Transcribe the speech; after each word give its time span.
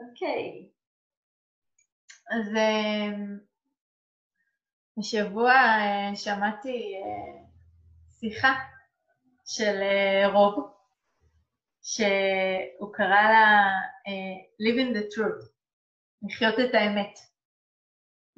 אוקיי. 0.00 0.68
אז 2.30 2.52
השבוע 4.98 5.52
שמעתי 6.14 6.94
שיחה 8.20 8.54
של 9.46 9.80
רוב, 10.32 10.74
שהוא 11.82 12.94
קרא 12.94 13.22
לה 13.32 13.68
Living 14.62 14.96
the 14.96 15.02
Truth, 15.14 15.50
לחיות 16.22 16.54
את 16.54 16.74
האמת. 16.74 17.18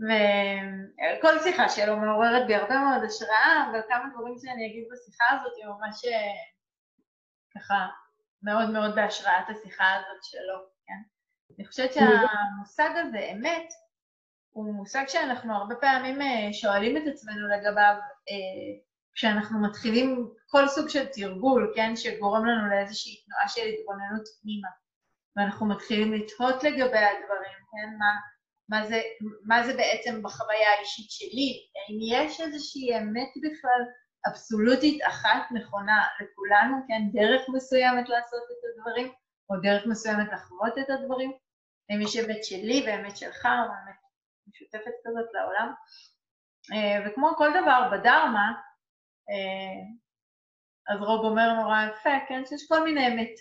וכל 0.00 1.38
שיחה 1.42 1.68
שלו 1.68 1.96
מעוררת 1.96 2.46
בי 2.46 2.54
הרבה 2.54 2.74
מאוד 2.78 3.04
השראה, 3.04 3.70
אבל 3.70 3.80
כמה 3.88 4.04
דברים 4.14 4.34
שאני 4.38 4.66
אגיד 4.66 4.84
בשיחה 4.92 5.24
הזאת 5.30 5.52
הם 5.62 5.70
ממש 5.70 5.96
ככה 7.54 7.86
מאוד 8.42 8.70
מאוד 8.70 8.94
בהשראת 8.94 9.48
השיחה 9.48 9.94
הזאת 9.94 10.24
שלו, 10.24 10.58
כן? 10.86 11.19
אני 11.60 11.68
חושבת 11.68 11.92
שהמושג 11.92 12.90
הזה, 12.96 13.18
אמת, 13.32 13.72
הוא 14.50 14.74
מושג 14.74 15.04
שאנחנו 15.08 15.54
הרבה 15.54 15.74
פעמים 15.74 16.18
שואלים 16.52 16.96
את 16.96 17.02
עצמנו 17.12 17.48
לגביו 17.48 17.94
כשאנחנו 19.14 19.62
מתחילים 19.62 20.28
כל 20.46 20.68
סוג 20.68 20.88
של 20.88 21.06
תרגול, 21.06 21.72
כן, 21.76 21.96
שגורם 21.96 22.46
לנו 22.46 22.70
לאיזושהי 22.70 23.22
תנועה 23.24 23.48
של 23.48 23.60
התבוננות 23.60 24.28
פנימה, 24.42 24.68
ואנחנו 25.36 25.66
מתחילים 25.66 26.12
לתהות 26.12 26.64
לגבי 26.64 26.98
הדברים, 26.98 27.58
כן, 27.70 27.96
מה, 27.98 28.12
מה, 28.68 28.86
זה, 28.86 29.00
מה 29.44 29.66
זה 29.66 29.76
בעצם 29.76 30.22
בחוויה 30.22 30.68
האישית 30.76 31.10
שלי, 31.10 31.66
האם 31.76 31.98
יש 32.02 32.40
איזושהי 32.40 32.98
אמת 32.98 33.32
בכלל 33.36 33.80
אבסולוטית 34.28 35.00
אחת 35.08 35.42
נכונה 35.50 36.06
לכולנו, 36.20 36.76
כן, 36.88 37.02
דרך 37.12 37.42
מסוימת 37.54 38.08
לעשות 38.08 38.42
את 38.52 38.78
הדברים, 38.78 39.12
או 39.50 39.54
דרך 39.62 39.86
מסוימת 39.86 40.28
לחוות 40.32 40.78
את 40.78 40.90
הדברים, 40.90 41.32
האם 41.90 42.00
יש 42.00 42.16
אמת 42.16 42.44
שלי 42.44 42.84
ואמת 42.86 43.16
שלך, 43.16 43.46
או 43.46 43.50
אמת 43.50 43.96
משותפת 44.48 44.92
כזאת 45.04 45.28
לעולם. 45.32 45.72
וכמו 47.06 47.36
כל 47.36 47.50
דבר 47.62 47.88
בדרמה, 47.92 48.52
אז 50.88 51.00
רוב 51.00 51.24
אומר 51.24 51.52
נורא 51.52 51.82
יפה, 51.82 52.10
כן, 52.28 52.42
שיש 52.46 52.68
כל 52.68 52.84
מיני 52.84 53.08
אמת, 53.08 53.34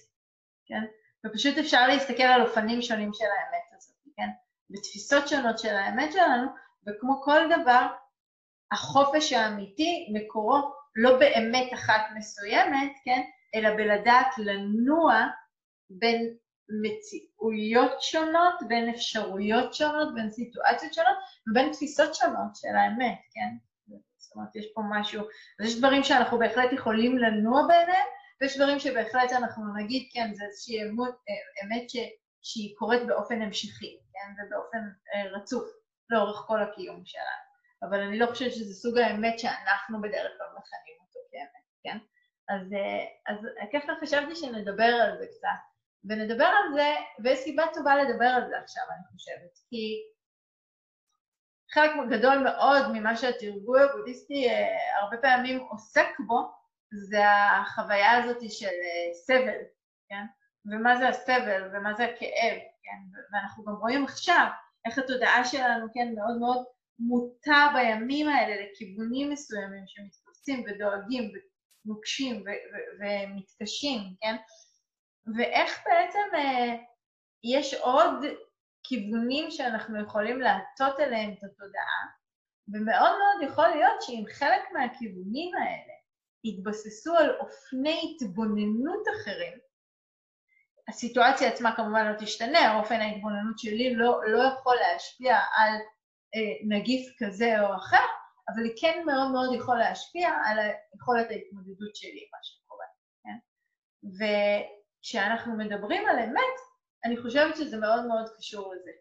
כן, 0.65 0.83
ופשוט 1.25 1.57
אפשר 1.57 1.87
להסתכל 1.87 2.23
על 2.23 2.41
אופנים 2.41 2.81
שונים 2.81 3.13
של 3.13 3.25
האמת 3.25 3.73
הזאת, 3.77 3.95
כן, 4.17 4.29
בתפיסות 4.69 5.27
שונות 5.27 5.59
של 5.59 5.75
האמת 5.75 6.13
שלנו, 6.13 6.47
וכמו 6.87 7.21
כל 7.21 7.39
דבר, 7.61 7.87
החופש 8.71 9.33
האמיתי 9.33 10.13
מקורו 10.13 10.73
לא 10.95 11.19
באמת 11.19 11.73
אחת 11.73 12.02
מסוימת, 12.15 12.91
כן, 13.05 13.21
אלא 13.55 13.69
בלדעת 13.69 14.37
לנוע 14.37 15.27
בין 15.89 16.37
מציאויות 16.81 18.01
שונות, 18.01 18.55
בין 18.67 18.89
אפשרויות 18.89 19.73
שונות, 19.73 20.15
בין 20.15 20.29
סיטואציות 20.29 20.93
שונות 20.93 21.17
ובין 21.49 21.71
תפיסות 21.71 22.15
שונות 22.15 22.55
של 22.55 22.75
האמת, 22.75 23.19
כן? 23.33 23.57
זאת 24.17 24.35
אומרת, 24.35 24.55
יש 24.55 24.65
פה 24.73 24.81
משהו, 24.89 25.21
אז 25.59 25.65
יש 25.65 25.77
דברים 25.77 26.03
שאנחנו 26.03 26.39
בהחלט 26.39 26.73
יכולים 26.73 27.17
לנוע 27.17 27.61
ביניהם, 27.67 28.07
ויש 28.41 28.57
דברים 28.57 28.79
שבהחלט 28.79 29.31
אנחנו 29.31 29.63
נגיד, 29.77 30.09
כן, 30.13 30.33
זה 30.33 30.43
איזושהי 30.45 30.83
אמות, 30.83 31.15
אמת 31.63 31.89
ש, 31.89 31.97
שהיא 32.41 32.75
קורית 32.77 33.07
באופן 33.07 33.41
המשכי, 33.41 33.99
כן, 34.13 34.43
ובאופן 34.43 34.77
אה, 35.13 35.31
רצוף 35.31 35.63
לאורך 36.09 36.37
כל 36.47 36.61
הקיום 36.61 37.01
שלנו. 37.05 37.49
אבל 37.83 37.99
אני 37.99 38.19
לא 38.19 38.25
חושבת 38.25 38.51
שזה 38.51 38.73
סוג 38.73 38.97
האמת 38.97 39.39
שאנחנו 39.39 40.01
בדרך 40.01 40.31
כלל 40.37 40.47
מכנים 40.47 40.97
אותו 41.01 41.19
כאמת, 41.31 41.65
כן? 41.83 41.97
אז, 42.49 42.73
אה, 42.73 43.33
אז 43.33 43.37
ככה 43.73 43.93
חשבתי 44.01 44.35
שנדבר 44.35 44.83
על 44.83 45.17
זה 45.17 45.25
קצת. 45.27 45.68
ונדבר 46.03 46.45
על 46.45 46.73
זה, 46.73 46.95
ויש 47.23 47.39
סיבה 47.39 47.64
טובה 47.73 47.95
לדבר 47.95 48.25
על 48.25 48.50
זה 48.50 48.58
עכשיו, 48.64 48.83
אני 48.89 49.03
חושבת, 49.11 49.59
כי 49.69 50.02
חלק 51.73 51.92
גדול 52.09 52.38
מאוד 52.38 52.92
ממה 52.94 53.16
שהתרגול 53.16 53.81
הבודהיסטי 53.81 54.49
אה, 54.49 55.02
הרבה 55.02 55.17
פעמים 55.17 55.59
עוסק 55.59 56.09
בו, 56.27 56.52
זה 56.92 57.32
החוויה 57.32 58.11
הזאת 58.11 58.52
של 58.52 58.65
אה, 58.65 59.14
סבל, 59.14 59.61
כן? 60.09 60.26
ומה 60.65 60.98
זה 60.98 61.08
הסבל 61.09 61.70
ומה 61.73 61.93
זה 61.93 62.04
הכאב, 62.04 62.58
כן? 62.83 63.20
ואנחנו 63.33 63.65
גם 63.65 63.73
רואים 63.73 64.04
עכשיו 64.04 64.48
איך 64.86 64.98
התודעה 64.98 65.45
שלנו, 65.45 65.88
כן, 65.93 66.14
מאוד 66.15 66.38
מאוד 66.39 66.65
מוטה 66.99 67.67
בימים 67.73 68.30
האלה 68.30 68.55
לכיוונים 68.64 69.30
מסוימים 69.30 69.83
שמתפסים 69.88 70.64
ודואגים 70.67 71.32
ונוקשים 71.86 72.43
ומתקשים, 72.99 73.99
כן? 74.21 74.36
ואיך 75.37 75.79
בעצם 75.85 76.35
אה, 76.35 76.75
יש 77.43 77.73
עוד 77.73 78.25
כיוונים 78.83 79.51
שאנחנו 79.51 80.01
יכולים 80.01 80.41
להטות 80.41 80.99
אליהם 80.99 81.31
את 81.31 81.43
התודעה, 81.43 82.05
ומאוד 82.73 83.11
מאוד 83.19 83.51
יכול 83.51 83.67
להיות 83.67 84.01
שאם 84.01 84.23
חלק 84.33 84.61
מהכיוונים 84.73 85.55
האלה 85.55 85.93
יתבססו 86.43 87.17
על 87.17 87.35
אופני 87.39 88.15
התבוננות 88.15 89.03
אחרים, 89.15 89.57
הסיטואציה 90.89 91.49
עצמה 91.49 91.75
כמובן 91.75 92.11
לא 92.11 92.17
תשתנה, 92.19 92.79
אופן 92.79 92.95
ההתבוננות 92.95 93.59
שלי 93.59 93.95
לא, 93.95 94.21
לא 94.27 94.43
יכול 94.43 94.75
להשפיע 94.75 95.35
על 95.35 95.73
אה, 96.35 96.77
נגיף 96.77 97.15
כזה 97.19 97.61
או 97.61 97.75
אחר, 97.75 98.05
אבל 98.49 98.63
היא 98.63 98.73
כן 98.81 99.03
מאוד 99.05 99.31
מאוד 99.31 99.55
יכול 99.55 99.77
להשפיע 99.77 100.29
על 100.45 100.57
יכולת 100.95 101.27
ההתמודדות 101.31 101.95
שלי, 101.95 102.29
מה 102.33 102.39
שקורה, 102.41 102.85
כן? 103.23 103.37
וכשאנחנו 104.99 105.58
מדברים 105.58 106.08
על 106.08 106.20
אמת, 106.20 106.58
אני 107.05 107.17
חושבת 107.17 107.55
שזה 107.55 107.77
מאוד 107.77 108.05
מאוד 108.05 108.30
קשור 108.37 108.73
לזה. 108.73 108.92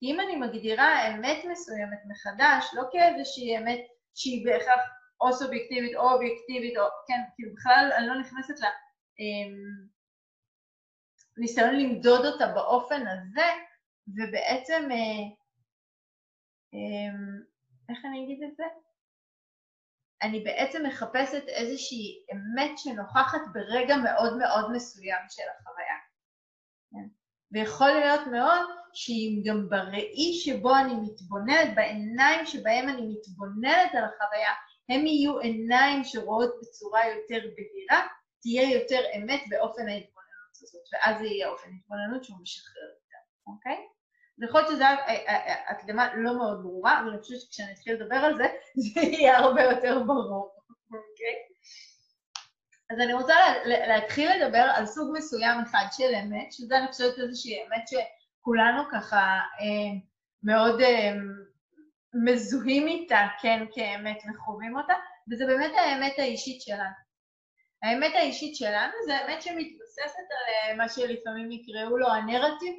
כי 0.00 0.06
אם 0.06 0.20
אני 0.20 0.36
מגדירה 0.36 1.08
אמת 1.08 1.44
מסוימת 1.50 1.98
מחדש, 2.08 2.74
לא 2.74 2.82
כאיזושהי 2.92 3.58
אמת 3.58 3.80
שהיא 4.14 4.46
בהכרח 4.46 4.80
או 5.20 5.32
סובייקטיבית 5.32 5.96
או 5.96 6.10
אובייקטיבית, 6.10 6.76
או 6.76 6.82
כן, 7.06 7.20
כאילו 7.34 7.54
בכלל 7.54 7.90
אני 7.96 8.06
לא 8.06 8.20
נכנסת 8.20 8.54
לניסיון 11.38 11.74
אמ, 11.74 11.74
למדוד 11.74 12.26
אותה 12.26 12.46
באופן 12.46 13.06
הזה, 13.06 13.46
ובעצם, 14.08 14.88
אה, 14.90 15.24
אמ, 16.72 17.42
איך 17.88 18.04
אני 18.04 18.24
אגיד 18.24 18.42
את 18.42 18.56
זה? 18.56 18.64
אני 20.22 20.40
בעצם 20.40 20.86
מחפשת 20.86 21.48
איזושהי 21.48 22.24
אמת 22.32 22.78
שנוכחת 22.78 23.40
ברגע 23.54 23.96
מאוד 23.96 24.38
מאוד 24.38 24.72
מסוים 24.72 25.22
של 25.30 25.42
החוויה. 25.42 25.96
כן? 26.90 27.08
ויכול 27.52 27.88
להיות 27.88 28.26
מאוד 28.26 28.68
שאם 28.94 29.42
גם 29.44 29.68
בראי 29.68 30.32
שבו 30.44 30.76
אני 30.76 30.94
מתבוננת, 30.94 31.74
בעיניים 31.74 32.46
שבהם 32.46 32.88
אני 32.88 33.02
מתבוננת 33.02 33.90
על 33.94 34.04
החוויה, 34.04 34.52
הם 34.88 35.06
יהיו 35.06 35.38
עיניים 35.38 36.04
שרואות 36.04 36.50
בצורה 36.60 37.00
יותר 37.08 37.48
בהירה, 37.56 38.06
תהיה 38.42 38.78
יותר 38.78 39.00
אמת 39.16 39.40
באופן 39.48 39.88
ההתבוננות 39.88 40.54
הזאת, 40.62 40.82
ואז 40.92 41.18
זה 41.18 41.26
יהיה 41.26 41.48
אופן 41.48 41.68
התבוננות 41.74 42.24
שהוא 42.24 42.38
משחרר 42.42 42.88
יותר, 42.94 43.22
אוקיי? 43.46 43.76
יכול 44.44 44.60
להיות 44.60 44.72
שזו 44.72 44.84
הקדמה 45.68 46.14
לא 46.16 46.38
מאוד 46.38 46.62
ברורה, 46.62 47.00
אבל 47.00 47.08
אני 47.08 47.20
חושבת 47.20 47.40
שכשאני 47.40 47.72
אתחיל 47.72 47.94
לדבר 47.94 48.16
על 48.16 48.36
זה, 48.36 48.44
זה 48.94 49.00
יהיה 49.00 49.38
הרבה 49.38 49.62
יותר 49.62 50.02
ברור, 50.06 50.54
אוקיי? 50.86 51.34
אז 52.90 53.00
אני 53.00 53.12
רוצה 53.12 53.34
להתחיל 53.64 54.30
לדבר 54.32 54.70
על 54.74 54.86
סוג 54.86 55.16
מסוים 55.16 55.60
אחד 55.60 55.86
של 55.92 56.14
אמת, 56.22 56.52
שזה 56.52 56.78
אני 56.78 56.86
חושבת 56.86 57.18
איזושהי 57.18 57.66
אמת 57.66 57.84
שכולנו 57.88 58.82
ככה 58.92 59.18
אה, 59.60 59.98
מאוד 60.42 60.80
אה, 60.80 61.12
מזוהים 62.24 62.86
איתה, 62.86 63.26
כן, 63.40 63.64
כאמת 63.72 64.18
וחווים 64.30 64.76
אותה, 64.76 64.94
וזה 65.30 65.46
באמת 65.46 65.72
האמת 65.78 66.18
האישית 66.18 66.62
שלנו. 66.62 67.08
האמת 67.82 68.12
האישית 68.14 68.56
שלנו 68.56 68.92
זה 69.06 69.16
האמת 69.16 69.42
שמתבססת 69.42 70.28
על 70.30 70.70
אה, 70.70 70.76
מה 70.76 70.88
שלפעמים 70.88 71.52
יקראו 71.52 71.96
לו 71.96 72.08
הנרטיב, 72.08 72.74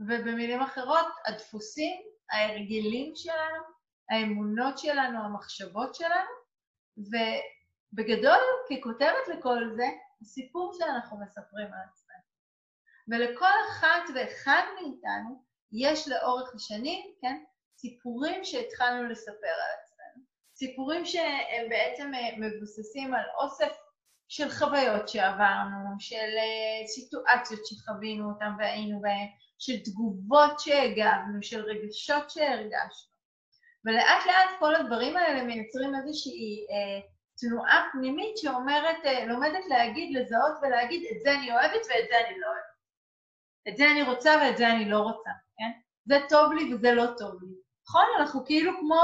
ובמילים 0.00 0.60
אחרות, 0.60 1.06
הדפוסים, 1.26 2.00
ההרגלים 2.32 3.12
שלנו, 3.16 3.62
האמונות 4.10 4.78
שלנו, 4.78 5.24
המחשבות 5.24 5.94
שלנו, 5.94 6.30
ובגדול, 6.96 8.40
ככותבת 8.70 9.28
לכל 9.28 9.58
זה, 9.76 9.86
הסיפור 10.22 10.72
שאנחנו 10.78 11.20
מספרים 11.20 11.66
על 11.66 11.80
עצמנו. 11.92 12.20
ולכל 13.08 13.54
אחת 13.70 14.02
ואחד 14.14 14.62
מאיתנו 14.74 15.44
יש 15.72 16.08
לאורך 16.08 16.54
השנים, 16.54 17.14
כן, 17.20 17.44
סיפורים 17.76 18.44
שהתחלנו 18.44 19.08
לספר 19.08 19.46
על 19.46 19.70
עצמנו. 19.82 20.24
סיפורים 20.54 21.04
שהם 21.06 21.68
בעצם 21.68 22.14
אה, 22.14 22.36
מבוססים 22.38 23.14
על 23.14 23.24
אוסף 23.42 23.76
של 24.28 24.50
חוויות 24.50 25.08
שעברנו, 25.08 25.96
של 25.98 26.16
אה, 26.16 26.86
סיטואציות 26.86 27.66
שחווינו 27.66 28.30
אותן 28.30 28.50
והיינו 28.58 29.00
בהן, 29.00 29.28
של 29.60 29.78
תגובות 29.84 30.60
שהגבנו, 30.60 31.42
של 31.42 31.62
רגשות 31.62 32.30
שהרגשנו. 32.30 33.10
ולאט 33.84 34.26
לאט 34.26 34.58
כל 34.58 34.74
הדברים 34.74 35.16
האלה 35.16 35.42
מייצרים 35.42 35.94
איזושהי 35.94 36.66
אה, 36.70 37.08
תנועה 37.38 37.88
פנימית 37.92 38.38
שאומרת, 38.38 38.96
אה, 39.04 39.24
לומדת 39.26 39.64
להגיד, 39.68 40.16
לזהות 40.16 40.58
ולהגיד, 40.62 41.02
את 41.12 41.22
זה 41.22 41.34
אני 41.34 41.52
אוהבת 41.52 41.86
ואת 41.88 42.08
זה 42.08 42.20
אני 42.26 42.38
לא 42.40 42.46
אוהבת. 42.46 42.70
את 43.68 43.76
זה 43.76 43.90
אני 43.90 44.02
רוצה 44.02 44.30
ואת 44.40 44.56
זה 44.56 44.68
אני 44.70 44.84
לא 44.84 44.98
רוצה, 44.98 45.30
כן? 45.58 45.70
זה 46.04 46.16
טוב 46.28 46.52
לי 46.52 46.74
וזה 46.74 46.92
לא 46.92 47.06
טוב 47.18 47.42
לי. 47.42 47.48
נכון? 47.88 48.04
אנחנו 48.18 48.44
כאילו 48.44 48.72
כמו... 48.80 49.02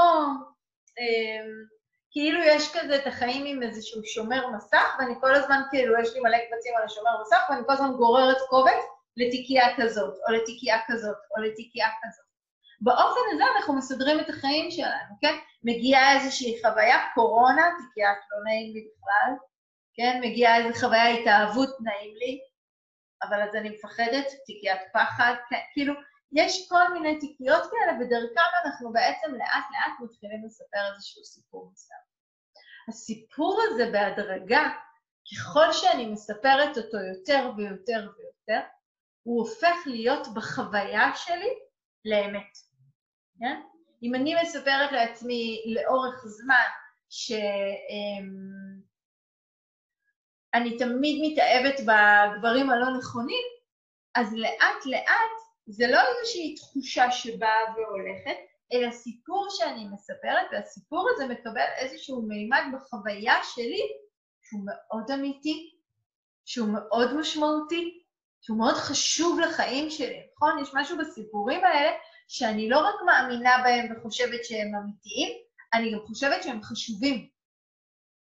אה, 0.99 1.45
כאילו 2.11 2.39
יש 2.43 2.75
כזה 2.75 2.95
את 2.95 3.07
החיים 3.07 3.45
עם 3.45 3.63
איזשהו 3.63 4.01
שומר 4.05 4.47
מסך, 4.47 4.95
ואני 4.99 5.13
כל 5.21 5.35
הזמן 5.35 5.61
כאילו, 5.69 5.99
יש 6.01 6.13
לי 6.13 6.19
מלא 6.19 6.37
קבצים 6.37 6.73
על 6.77 6.83
השומר 6.83 7.21
מסך, 7.21 7.39
ואני 7.49 7.61
כל 7.65 7.73
הזמן 7.73 7.93
גוררת 7.93 8.37
קובץ 8.49 8.96
לתיקייה 9.17 9.67
כזאת, 9.77 10.13
או 10.27 10.33
לתיקייה 10.33 10.77
כזאת, 10.87 11.17
או 11.37 11.41
לתיקייה 11.41 11.87
כזאת. 12.03 12.25
באופן 12.81 13.19
הזה 13.33 13.43
אנחנו 13.55 13.73
מסדרים 13.73 14.19
את 14.19 14.29
החיים 14.29 14.71
שלנו, 14.71 15.15
כן? 15.21 15.35
מגיעה 15.63 16.15
איזושהי 16.15 16.61
חוויה, 16.61 16.97
קורונה, 17.13 17.61
תיקיית 17.61 18.17
לא 18.31 18.43
נעים 18.43 18.73
לי 18.73 18.87
בכלל, 18.87 19.33
כן? 19.93 20.19
מגיעה 20.23 20.57
איזו 20.57 20.79
חוויה 20.79 21.07
התאהבות, 21.07 21.69
נעים 21.81 22.15
לי, 22.15 22.39
אבל 23.23 23.41
אז 23.41 23.55
אני 23.55 23.69
מפחדת, 23.69 24.25
תיקיית 24.45 24.81
פחד, 24.93 25.33
כן? 25.49 25.59
כאילו, 25.73 25.93
יש 26.31 26.69
כל 26.69 26.93
מיני 26.93 27.19
תיקיות 27.19 27.63
כאלה, 27.71 27.97
ודרכם 27.99 28.49
אנחנו 28.65 28.93
בעצם 28.93 29.33
לאט 29.33 29.65
לאט 29.71 29.99
מתחילים 29.99 30.45
לספר 30.45 30.93
איזשהו 30.93 31.23
סיפור 31.23 31.69
מסוים. 31.73 31.99
הסיפור 32.89 33.61
הזה 33.63 33.89
בהדרגה, 33.91 34.69
ככל 35.31 35.73
שאני 35.73 36.05
מספרת 36.05 36.77
אותו 36.77 36.97
יותר 36.97 37.51
ויותר 37.57 38.09
ויותר, 38.17 38.67
הוא 39.27 39.39
הופך 39.39 39.77
להיות 39.85 40.27
בחוויה 40.35 41.15
שלי 41.15 41.49
לאמת. 42.05 42.57
כן? 43.39 43.61
אם 44.03 44.15
אני 44.15 44.35
מספרת 44.41 44.91
לעצמי 44.91 45.63
לאורך 45.75 46.25
זמן 46.25 46.69
שאני 47.09 47.39
אמ, 50.71 50.77
תמיד 50.77 51.19
מתאהבת 51.21 51.79
בדברים 51.79 52.69
הלא 52.69 52.97
נכונים, 52.97 53.43
אז 54.15 54.33
לאט 54.33 54.85
לאט 54.85 55.37
זה 55.67 55.87
לא 55.87 55.99
איזושהי 56.07 56.55
תחושה 56.55 57.11
שבאה 57.11 57.73
והולכת, 57.75 58.37
אלא 58.73 58.91
סיפור 58.91 59.47
שאני 59.49 59.87
מספרת, 59.93 60.45
והסיפור 60.51 61.07
הזה 61.09 61.27
מקבל 61.27 61.67
איזשהו 61.77 62.21
מימד 62.21 62.63
בחוויה 62.73 63.35
שלי 63.43 63.81
שהוא 64.43 64.65
מאוד 64.65 65.11
אמיתי, 65.11 65.75
שהוא 66.45 66.69
מאוד 66.73 67.13
משמעותי, 67.19 68.06
שהוא 68.47 68.57
מאוד 68.57 68.75
חשוב 68.75 69.39
לחיים 69.39 69.89
שלי, 69.89 70.27
נכון? 70.35 70.59
יש 70.61 70.69
משהו 70.73 70.97
בסיפורים 70.97 71.63
האלה 71.65 71.91
שאני 72.27 72.69
לא 72.69 72.79
רק 72.79 72.95
מאמינה 73.05 73.57
בהם 73.63 73.85
וחושבת 73.91 74.45
שהם 74.45 74.75
אמיתיים, 74.75 75.37
אני 75.73 75.93
גם 75.93 75.99
חושבת 76.07 76.43
שהם 76.43 76.63
חשובים, 76.63 77.29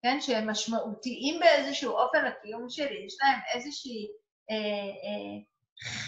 כן? 0.02 0.20
שהם 0.20 0.50
משמעותיים 0.50 1.40
באיזשהו 1.40 1.92
אופן 1.92 2.24
לקיום 2.24 2.70
שלי, 2.70 3.04
יש 3.06 3.16
להם 3.22 3.38
איזושהי... 3.54 4.08
אה, 4.50 4.56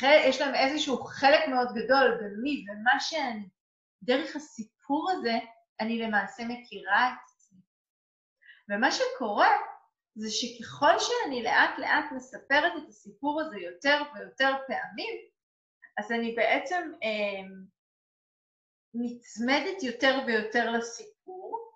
אה, 0.08 0.28
יש 0.28 0.40
להם 0.40 0.54
איזשהו 0.54 1.04
חלק 1.04 1.48
מאוד 1.48 1.68
גדול 1.74 2.18
במי 2.20 2.64
ומה 2.68 3.00
שאני. 3.00 3.48
דרך 4.02 4.36
הסיפור 4.36 5.10
הזה 5.10 5.38
אני 5.80 5.98
למעשה 5.98 6.42
מכירה 6.44 7.08
את 7.08 7.18
עצמי. 7.24 7.60
ומה 8.68 8.92
שקורה 8.92 9.48
זה 10.14 10.30
שככל 10.30 10.98
שאני 10.98 11.42
לאט 11.42 11.78
לאט 11.78 12.04
מספרת 12.16 12.72
את 12.82 12.88
הסיפור 12.88 13.40
הזה 13.40 13.56
יותר 13.58 14.02
ויותר 14.14 14.52
פעמים, 14.66 15.14
אז 15.98 16.12
אני 16.12 16.34
בעצם 16.34 16.92
אה, 17.02 17.48
נצמדת 18.94 19.82
יותר 19.82 20.18
ויותר 20.26 20.70
לסיפור, 20.70 21.70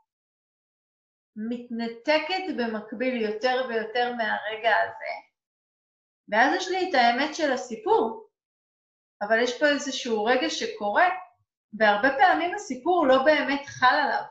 מתנתקת 1.36 2.44
במקביל 2.58 3.22
יותר 3.22 3.66
ויותר 3.68 4.12
מהרגע 4.12 4.76
הזה, 4.76 5.12
ואז 6.28 6.54
יש 6.56 6.68
לי 6.68 6.90
את 6.90 6.94
האמת 6.94 7.34
של 7.34 7.52
הסיפור, 7.52 8.28
אבל 9.22 9.42
יש 9.42 9.60
פה 9.60 9.66
איזשהו 9.66 10.24
רגע 10.24 10.50
שקורה, 10.50 11.08
והרבה 11.78 12.08
פעמים 12.18 12.54
הסיפור 12.54 13.06
לא 13.06 13.24
באמת 13.24 13.66
חל 13.66 13.96
עליו, 14.04 14.22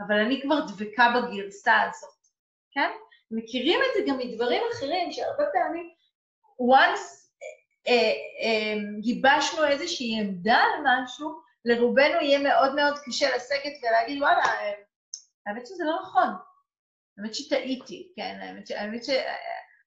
אבל 0.00 0.14
אני 0.26 0.42
כבר 0.42 0.60
דבקה 0.66 1.04
בגרסה 1.14 1.82
הזאת, 1.82 2.26
כן? 2.70 2.90
מכירים 3.32 3.80
את 3.80 3.90
זה 3.94 4.00
גם 4.10 4.18
מדברים 4.18 4.62
אחרים, 4.72 5.12
שהרבה 5.12 5.44
פעמים, 5.52 5.90
once 6.60 7.22
אה, 7.88 8.12
אה, 8.42 8.74
גיבשנו 9.00 9.64
איזושהי 9.64 10.20
עמדה 10.20 10.56
על 10.56 10.84
משהו, 10.84 11.40
לרובנו 11.64 12.20
יהיה 12.20 12.38
מאוד 12.38 12.74
מאוד 12.74 12.98
קשה 13.04 13.36
לסגת 13.36 13.72
ולהגיד, 13.82 14.22
וואלה, 14.22 14.44
אה, 14.44 14.72
האמת 15.46 15.66
שזה 15.66 15.84
לא 15.84 15.98
נכון, 16.02 16.28
האמת 17.18 17.34
שטעיתי, 17.34 18.12
כן, 18.16 18.38
האמת, 18.42 18.66
ש... 18.66 18.70
האמת, 18.70 19.04
ש... 19.04 19.10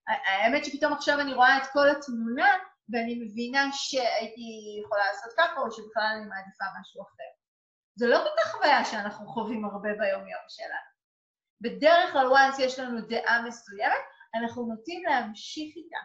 האמת 0.07 0.65
שפתאום 0.65 0.93
עכשיו 0.93 1.19
אני 1.19 1.33
רואה 1.33 1.57
את 1.57 1.67
כל 1.73 1.89
התמונה 1.89 2.53
ואני 2.89 3.15
מבינה 3.15 3.69
שהייתי 3.71 4.41
יכולה 4.83 5.03
לעשות 5.07 5.33
ככה 5.37 5.59
או 5.59 5.71
שבכלל 5.71 6.03
אני 6.17 6.25
מעדיפה 6.25 6.65
משהו 6.81 7.01
אחר. 7.01 7.31
זו 7.95 8.07
לא 8.07 8.17
כל 8.17 8.41
כך 8.43 8.51
חוויה 8.51 8.85
שאנחנו 8.85 9.27
חווים 9.27 9.65
הרבה 9.65 9.89
ביום-יום 9.89 10.45
שלנו. 10.47 10.94
בדרך 11.61 12.11
כלל 12.11 12.27
once 12.31 12.61
יש 12.61 12.79
לנו 12.79 13.01
דעה 13.01 13.41
מסוימת, 13.47 14.03
אנחנו 14.35 14.65
נוטים 14.65 15.03
להמשיך 15.03 15.75
איתה. 15.75 15.97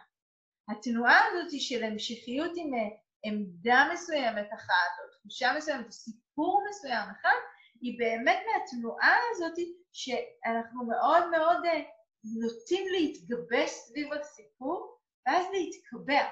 התנועה 0.69 1.19
הזאת 1.27 1.61
של 1.61 1.83
המשכיות 1.83 2.51
עם 2.55 2.73
אה, 2.73 2.79
עמדה 3.25 3.89
מסוימת 3.93 4.49
אחת, 4.53 4.91
או 4.99 5.19
תחושה 5.19 5.53
מסוימת, 5.57 5.85
או 5.85 5.91
סיפור 5.91 6.63
מסוים 6.69 7.09
אחד, 7.21 7.39
היא 7.81 7.99
באמת 7.99 8.39
מהתנועה 8.47 9.17
הזאת 9.31 9.53
שאנחנו 9.93 10.85
מאוד 10.85 11.29
מאוד 11.29 11.65
אה, 11.65 11.81
נוטים 12.23 12.87
להתגבש 12.91 13.69
סביב 13.69 14.13
הסיפור, 14.13 14.97
ואז 15.25 15.45
להתקבע. 15.53 16.29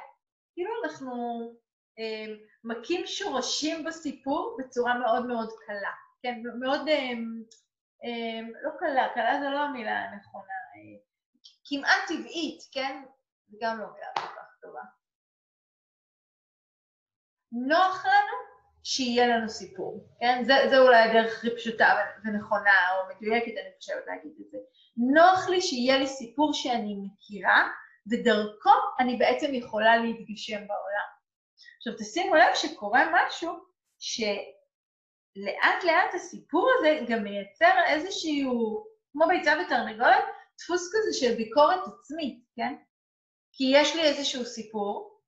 כאילו 0.53 0.71
אנחנו 0.83 1.13
אה, 1.99 2.33
מכים 2.63 3.07
שורשים 3.07 3.83
בסיפור 3.83 4.57
בצורה 4.59 4.99
מאוד 4.99 5.25
מאוד 5.25 5.49
קלה, 5.65 5.91
כן? 6.21 6.41
מאוד, 6.59 6.87
אה, 6.87 7.09
לא 8.63 8.71
קלה, 8.79 9.07
קלה 9.13 9.39
זה 9.41 9.49
לא 9.49 9.59
המילה 9.59 9.99
הנכונה, 9.99 10.53
אה, 10.75 10.99
כמעט 11.65 12.07
טבעית, 12.07 12.61
כן? 12.71 13.03
זה 13.47 13.57
גם 13.61 13.79
לא 13.79 13.85
מילה 13.93 14.07
כל 14.15 14.21
כך 14.21 14.57
טובה. 14.61 14.81
נוח 17.51 18.05
לנו 18.05 18.37
שיהיה 18.83 19.27
לנו 19.27 19.49
סיפור, 19.49 20.07
כן? 20.19 20.43
זה, 20.43 20.53
זה 20.69 20.77
אולי 20.79 20.97
הדרך 20.97 21.37
הכי 21.37 21.55
פשוטה 21.55 21.95
ונכונה 22.25 22.71
או 22.91 23.15
מדויקת, 23.15 23.51
אני 23.51 23.71
חושבת 23.79 24.03
להגיד 24.07 24.31
את 24.41 24.51
זה. 24.51 24.57
נוח 24.97 25.49
לי 25.49 25.61
שיהיה 25.61 25.97
לי 25.97 26.07
סיפור 26.07 26.53
שאני 26.53 26.95
מכירה, 26.95 27.67
ודרכו 28.11 28.69
אני 28.99 29.17
בעצם 29.17 29.53
יכולה 29.53 29.97
להתגשם 29.97 30.67
בעולם. 30.67 31.09
עכשיו 31.77 31.93
תשימו 31.93 32.35
לב 32.35 32.55
שקורה 32.55 33.03
משהו 33.13 33.59
שלאט 33.99 34.58
לאט 35.35 36.13
הסיפור 36.15 36.71
הזה 36.79 36.99
גם 37.09 37.23
מייצר 37.23 37.73
איזשהו, 37.87 38.85
כמו 39.11 39.27
ביצה 39.27 39.53
ותרנגולת, 39.65 40.23
דפוס 40.59 40.91
כזה 40.93 41.19
של 41.19 41.35
ביקורת 41.35 41.79
עצמית, 41.87 42.43
כן? 42.55 42.75
כי 43.51 43.71
יש 43.73 43.95
לי 43.95 44.01
איזשהו 44.01 44.45
סיפור, 44.45 45.19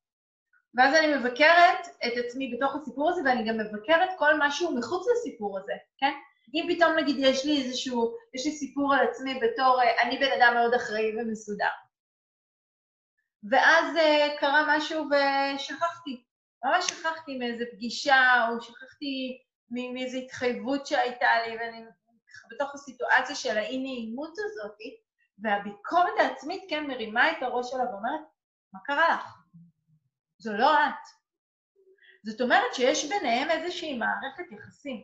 ואז 0.76 0.96
אני 0.96 1.16
מבקרת 1.16 1.88
את 2.08 2.26
עצמי 2.26 2.56
בתוך 2.56 2.76
הסיפור 2.76 3.10
הזה, 3.10 3.22
ואני 3.26 3.50
גם 3.50 3.58
מבקרת 3.58 4.10
כל 4.18 4.34
משהו 4.40 4.76
מחוץ 4.76 5.08
לסיפור 5.12 5.60
הזה, 5.60 5.74
כן? 5.98 6.12
אם 6.54 6.76
פתאום 6.76 6.94
נגיד 7.00 7.16
יש 7.20 7.46
לי 7.46 7.64
איזשהו, 7.64 8.16
יש 8.34 8.46
לי 8.46 8.52
סיפור 8.52 8.94
על 8.94 9.08
עצמי 9.08 9.40
בתור, 9.40 9.82
אה, 9.82 10.02
אני 10.02 10.18
בן 10.18 10.32
אדם 10.38 10.54
מאוד 10.54 10.74
אחראי 10.74 11.12
ומסודר. 11.16 11.66
ואז 13.50 13.96
uh, 13.96 14.40
קרה 14.40 14.78
משהו 14.78 15.06
ושכחתי, 15.06 16.24
ממש 16.66 16.86
שכחתי 16.86 17.38
מאיזה 17.38 17.64
פגישה, 17.72 18.48
או 18.50 18.62
שכחתי 18.62 19.42
מאיזו 19.72 20.18
התחייבות 20.18 20.88
שהייתה 20.88 21.28
לי, 21.48 21.58
ואני 21.58 21.86
בתוך 22.52 22.76
הסיטואציה 22.76 23.36
של 23.36 23.58
האי-נעימות 23.58 24.34
הזאת, 24.38 24.78
והביקורת 25.40 26.14
העצמית 26.20 26.64
כן 26.70 26.88
מרימה 26.88 27.32
את 27.32 27.44
הראש 27.44 27.72
שלה 27.72 27.84
ואומרת, 27.84 28.22
מה 28.74 28.80
קרה 28.86 29.16
לך? 29.16 29.42
זו 30.38 30.54
לא 30.54 30.74
את. 30.74 31.22
זאת 32.26 32.42
אומרת 32.42 32.74
שיש 32.74 33.10
ביניהם 33.10 33.50
איזושהי 33.50 33.98
מערכת 33.98 34.52
יחסים. 34.52 35.04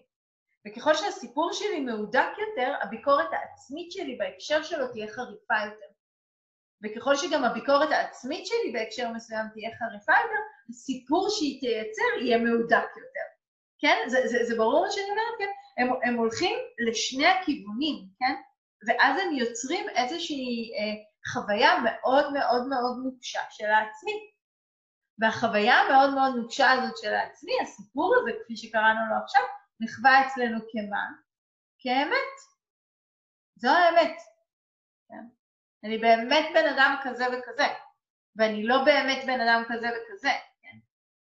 וככל 0.68 0.96
שהסיפור 0.96 1.54
שלי 1.54 1.80
מהודק 1.80 2.30
יותר, 2.38 2.74
הביקורת 2.82 3.28
העצמית 3.32 3.92
שלי 3.92 4.18
בהקשר 4.18 4.64
שלו 4.64 4.88
תהיה 4.88 5.08
חריפה 5.08 5.56
יותר. 5.66 5.86
וככל 6.84 7.16
שגם 7.16 7.44
הביקורת 7.44 7.92
העצמית 7.92 8.46
שלי 8.46 8.72
בהקשר 8.74 9.12
מסוים 9.12 9.46
תהיה 9.54 9.70
חריפה 9.78 10.12
יותר, 10.24 10.42
הסיפור 10.70 11.28
שהיא 11.30 11.60
תייצר 11.60 12.24
יהיה 12.26 12.38
מהודק 12.38 12.90
יותר. 12.98 13.37
כן? 13.80 13.98
זה, 14.08 14.28
זה, 14.28 14.38
זה 14.44 14.56
ברור 14.58 14.86
מה 14.86 14.92
שאני 14.92 15.10
אומרת, 15.10 15.36
כן? 15.40 15.52
הם, 15.78 15.88
הם 16.04 16.16
הולכים 16.16 16.58
לשני 16.88 17.28
הכיוונים, 17.28 18.08
כן? 18.20 18.36
ואז 18.88 19.22
הם 19.22 19.34
יוצרים 19.34 19.90
איזושהי 19.90 20.72
אה, 20.78 20.94
חוויה 21.34 21.72
מאוד 21.84 22.34
מאוד 22.34 22.68
מאוד 22.68 22.98
נוקשה 23.04 23.42
של 23.50 23.66
העצמי. 23.66 24.38
והחוויה 25.20 25.76
המאוד 25.76 26.14
מאוד 26.14 26.36
נוקשה 26.36 26.72
הזאת 26.72 26.98
של 26.98 27.14
העצמי, 27.14 27.52
הסיפור 27.62 28.16
הזה, 28.18 28.32
כפי 28.44 28.58
שקראנו 28.58 29.00
לו 29.10 29.24
עכשיו, 29.24 29.42
נחווה 29.80 30.28
אצלנו 30.28 30.60
כמה? 30.72 31.02
כאמת. 31.80 32.36
זו 33.56 33.70
האמת. 33.70 34.18
כן? 35.10 35.24
אני 35.84 35.98
באמת 35.98 36.46
בן 36.54 36.68
אדם 36.74 36.96
כזה 37.04 37.26
וכזה, 37.28 37.68
ואני 38.36 38.64
לא 38.64 38.84
באמת 38.86 39.26
בן 39.26 39.42
אדם 39.42 39.64
כזה 39.68 39.88
וכזה. 39.88 40.32
כן? 40.62 40.78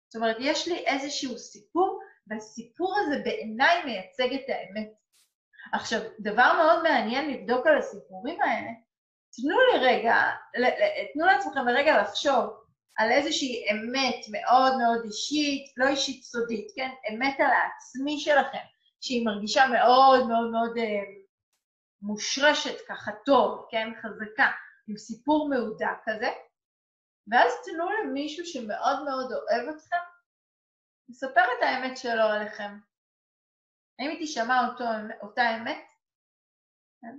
זאת 0.08 0.16
אומרת, 0.16 0.38
יש 0.40 0.68
לי 0.68 0.78
איזשהו 0.78 1.38
סיפור, 1.38 2.00
והסיפור 2.30 2.96
הזה 3.00 3.22
בעיניי 3.24 3.84
מייצג 3.86 4.34
את 4.34 4.46
האמת. 4.50 4.90
עכשיו, 5.74 6.00
דבר 6.20 6.54
מאוד 6.58 6.84
מעניין 6.84 7.30
לבדוק 7.30 7.68
על 7.68 7.78
הסיפורים 7.78 8.42
האלה, 8.42 8.70
תנו 9.32 9.58
לי 9.60 9.88
רגע, 9.88 10.16
תנו 11.14 11.26
לעצמכם 11.26 11.68
לרגע 11.68 12.02
לחשוב 12.02 12.68
על 12.98 13.12
איזושהי 13.12 13.66
אמת 13.72 14.26
מאוד 14.32 14.78
מאוד 14.78 15.06
אישית, 15.06 15.74
לא 15.78 15.88
אישית 15.88 16.24
סודית, 16.24 16.68
כן? 16.76 16.90
אמת 17.10 17.40
על 17.40 17.52
העצמי 17.52 18.20
שלכם, 18.20 18.66
שהיא 19.02 19.26
מרגישה 19.26 19.68
מאוד 19.68 20.28
מאוד 20.28 20.52
מאוד 20.52 20.78
אה, 20.78 21.02
מושרשת 22.02 22.76
ככה 22.88 23.12
טוב, 23.26 23.66
כן? 23.72 23.90
חזקה, 24.02 24.52
עם 24.88 24.98
סיפור 24.98 25.50
מהודק 25.50 25.98
כזה, 26.06 26.30
ואז 27.32 27.52
תנו 27.66 27.86
למישהו 27.92 28.46
שמאוד 28.46 29.04
מאוד 29.06 29.32
אוהב 29.34 29.76
אתכם, 29.76 29.98
לספר 31.10 31.42
את 31.58 31.64
האמת 31.64 31.98
שלו 31.98 32.24
עליכם. 32.24 32.78
האם 34.00 34.10
היא 34.10 34.26
תשמע 34.26 34.68
אותו, 34.68 34.84
אותה 35.22 35.56
אמת? 35.56 35.86
כן? 37.02 37.18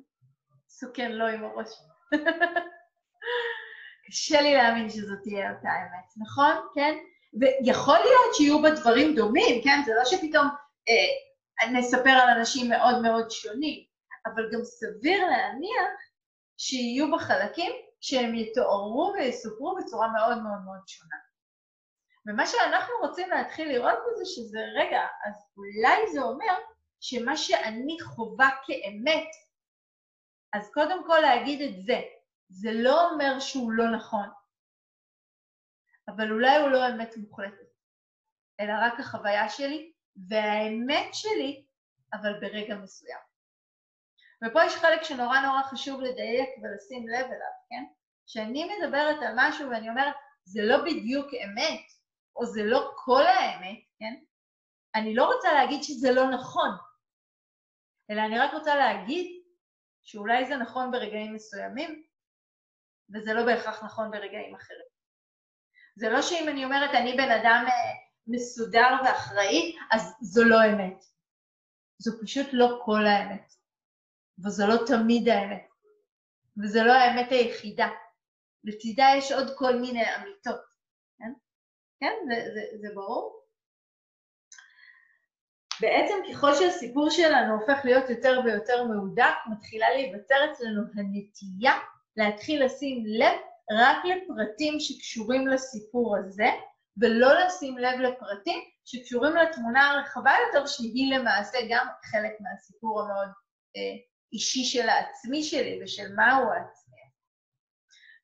סוכן 0.68 1.12
לא 1.12 1.26
עם 1.26 1.45
הראש. 1.45 1.68
קשה 4.07 4.40
לי 4.40 4.54
להאמין 4.54 4.90
שזאת 4.90 5.18
תהיה 5.23 5.50
אותה 5.50 5.68
אמת, 5.68 6.12
נכון? 6.16 6.68
כן? 6.75 6.95
ויכול 7.40 7.99
להיות 7.99 8.35
שיהיו 8.35 8.62
בה 8.62 8.71
דברים 8.71 9.14
דומים, 9.14 9.64
כן? 9.64 9.83
זה 9.87 9.92
לא 9.95 10.04
שפתאום 10.04 10.47
אה, 10.88 11.73
נספר 11.73 12.11
על 12.11 12.28
אנשים 12.38 12.71
מאוד 12.71 13.02
מאוד 13.02 13.30
שונים, 13.30 13.85
אבל 14.26 14.42
גם 14.52 14.61
סביר 14.64 15.26
להניח 15.26 15.90
שיהיו 16.57 17.11
בה 17.11 17.18
חלקים 17.18 17.73
שהם 18.00 18.35
יתוארו 18.35 19.12
ויסופרו 19.14 19.76
בצורה 19.76 20.09
מאוד 20.09 20.42
מאוד 20.42 20.59
מאוד 20.64 20.80
שונה. 20.87 21.16
ומה 22.29 22.47
שאנחנו 22.47 22.95
רוצים 23.01 23.31
להתחיל 23.31 23.69
לראות 23.69 23.99
בזה 24.07 24.25
שזה, 24.25 24.59
רגע, 24.79 25.07
אז 25.25 25.35
אולי 25.57 26.13
זה 26.13 26.21
אומר 26.23 26.55
שמה 27.01 27.37
שאני 27.37 27.97
חווה 28.01 28.51
כאמת, 28.67 29.29
אז 30.53 30.71
קודם 30.75 31.07
כל 31.07 31.19
להגיד 31.19 31.61
את 31.61 31.85
זה, 31.87 32.01
זה 32.49 32.71
לא 32.73 33.11
אומר 33.11 33.41
שהוא 33.41 33.73
לא 33.73 33.85
נכון, 33.97 34.29
אבל 36.09 36.33
אולי 36.33 36.57
הוא 36.57 36.69
לא 36.69 36.89
אמת 36.89 37.17
מוחלטת, 37.17 37.69
אלא 38.61 38.73
רק 38.83 39.01
החוויה 39.01 39.49
שלי 39.49 39.93
והאמת 40.29 41.15
שלי, 41.15 41.65
אבל 42.13 42.41
ברגע 42.41 42.77
מסוים. 42.77 43.19
ופה 44.45 44.65
יש 44.65 44.75
חלק 44.75 45.03
שנורא 45.03 45.41
נורא 45.41 45.63
חשוב 45.63 46.01
לדייק 46.01 46.49
ולשים 46.63 47.09
לב 47.09 47.27
אליו, 47.27 47.55
כן? 47.71 47.85
כשאני 48.27 48.65
מדברת 48.65 49.23
על 49.23 49.33
משהו 49.37 49.71
ואני 49.71 49.89
אומרת, 49.89 50.15
זה 50.45 50.63
לא 50.63 50.77
בדיוק 50.85 51.27
אמת, 51.45 51.98
או 52.38 52.47
זה 52.47 52.62
לא 52.64 52.92
כל 52.95 53.26
האמת, 53.26 53.78
כן? 53.99 54.14
אני 54.95 55.14
לא 55.14 55.35
רוצה 55.35 55.52
להגיד 55.52 55.83
שזה 55.83 56.12
לא 56.12 56.30
נכון, 56.30 56.71
אלא 58.11 58.21
אני 58.21 58.38
רק 58.38 58.54
רוצה 58.54 58.76
להגיד 58.76 59.42
שאולי 60.02 60.47
זה 60.47 60.57
נכון 60.57 60.90
ברגעים 60.90 61.35
מסוימים, 61.35 62.04
וזה 63.14 63.35
לא 63.35 63.45
בהכרח 63.45 63.85
נכון 63.85 64.11
ברגעים 64.11 64.54
אחרים. 64.54 64.88
זה 65.97 66.09
לא 66.09 66.23
שאם 66.23 66.49
אני 66.49 66.64
אומרת 66.64 66.90
אני 66.90 67.12
בן 67.16 67.30
אדם 67.30 67.64
אה, 67.68 67.92
מסודר 68.26 68.88
ואחראי, 69.04 69.76
אז 69.92 70.14
זו 70.21 70.45
לא 70.45 70.57
אמת. 70.66 71.04
זו 71.99 72.12
פשוט 72.23 72.47
לא 72.52 72.80
כל 72.85 73.07
האמת, 73.07 73.52
וזו 74.45 74.66
לא 74.66 74.87
תמיד 74.87 75.28
האמת, 75.28 75.68
וזו 76.62 76.85
לא 76.85 76.92
האמת 76.92 77.30
היחידה. 77.30 77.88
לצידה 78.64 79.07
יש 79.18 79.33
עוד 79.33 79.47
כל 79.57 79.75
מיני 79.76 80.16
אמיתות? 80.16 80.68
כן, 82.00 82.12
זה, 82.28 82.55
זה, 82.55 82.78
זה 82.81 82.95
ברור? 82.95 83.38
בעצם 85.81 86.14
ככל 86.31 86.55
שהסיפור 86.55 87.11
שלנו 87.11 87.55
הופך 87.55 87.85
להיות 87.85 88.11
יותר 88.11 88.40
ויותר 88.45 88.85
מהודק, 88.85 89.35
מתחילה 89.50 89.90
להיווצר 89.90 90.35
אצלנו 90.52 90.83
הנטייה 90.95 91.78
להתחיל 92.17 92.64
לשים 92.64 93.05
לב 93.07 93.38
רק 93.73 94.05
לפרטים 94.05 94.81
שקשורים 94.81 95.49
לסיפור 95.49 96.17
הזה, 96.17 96.49
ולא 97.00 97.28
לשים 97.45 97.78
לב 97.78 98.00
לפרטים 98.00 98.61
שקשורים 98.85 99.37
לתמונה 99.37 99.90
הרחבה 99.90 100.33
יותר, 100.47 100.67
שהיא 100.67 101.14
למעשה 101.14 101.59
גם 101.71 101.87
חלק 102.05 102.33
מהסיפור 102.40 103.00
המאוד 103.00 103.28
אה, 103.76 103.97
אישי 104.33 104.64
של 104.64 104.88
העצמי 104.88 105.43
שלי 105.43 105.81
ושל 105.83 106.14
מהו 106.17 106.52
העצמי. 106.52 106.99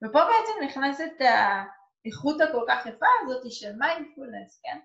ופה 0.05 0.19
בעצם 0.25 0.65
נכנסת 0.65 1.13
האיכות 2.05 2.41
הכל 2.41 2.65
כך 2.69 2.87
יפה 2.87 3.07
הזאת 3.23 3.53
של 3.53 3.73
מיינדפולנס, 3.77 4.61
כן? 4.63 4.79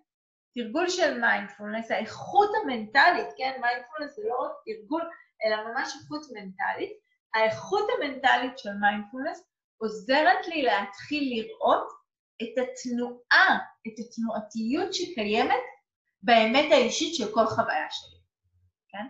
תרגול 0.54 0.90
של 0.90 1.20
מיינדפולנס, 1.20 1.92
האיכות 1.92 2.50
המנטלית, 2.64 3.28
כן? 3.38 3.62
מיינדפולנס 3.62 4.16
זה 4.16 4.22
לא 4.30 4.36
רק 4.46 4.52
תרגול, 4.66 5.02
אלא 5.46 5.56
ממש 5.68 5.94
איכות 6.02 6.22
מנטלית. 6.34 6.92
האיכות 7.34 7.88
המנטלית 7.98 8.58
של 8.58 8.74
מיינדפולנס 8.74 9.44
עוזרת 9.78 10.48
לי 10.48 10.62
להתחיל 10.62 11.24
לראות 11.34 11.88
את 12.42 12.64
התנועה, 12.64 13.58
את 13.88 13.94
התנועתיות 14.00 14.94
שקיימת 14.94 15.64
באמת 16.22 16.72
האישית 16.72 17.16
של 17.16 17.34
כל 17.34 17.46
חוויה 17.46 17.88
שלי, 17.90 18.20
כן? 18.92 19.06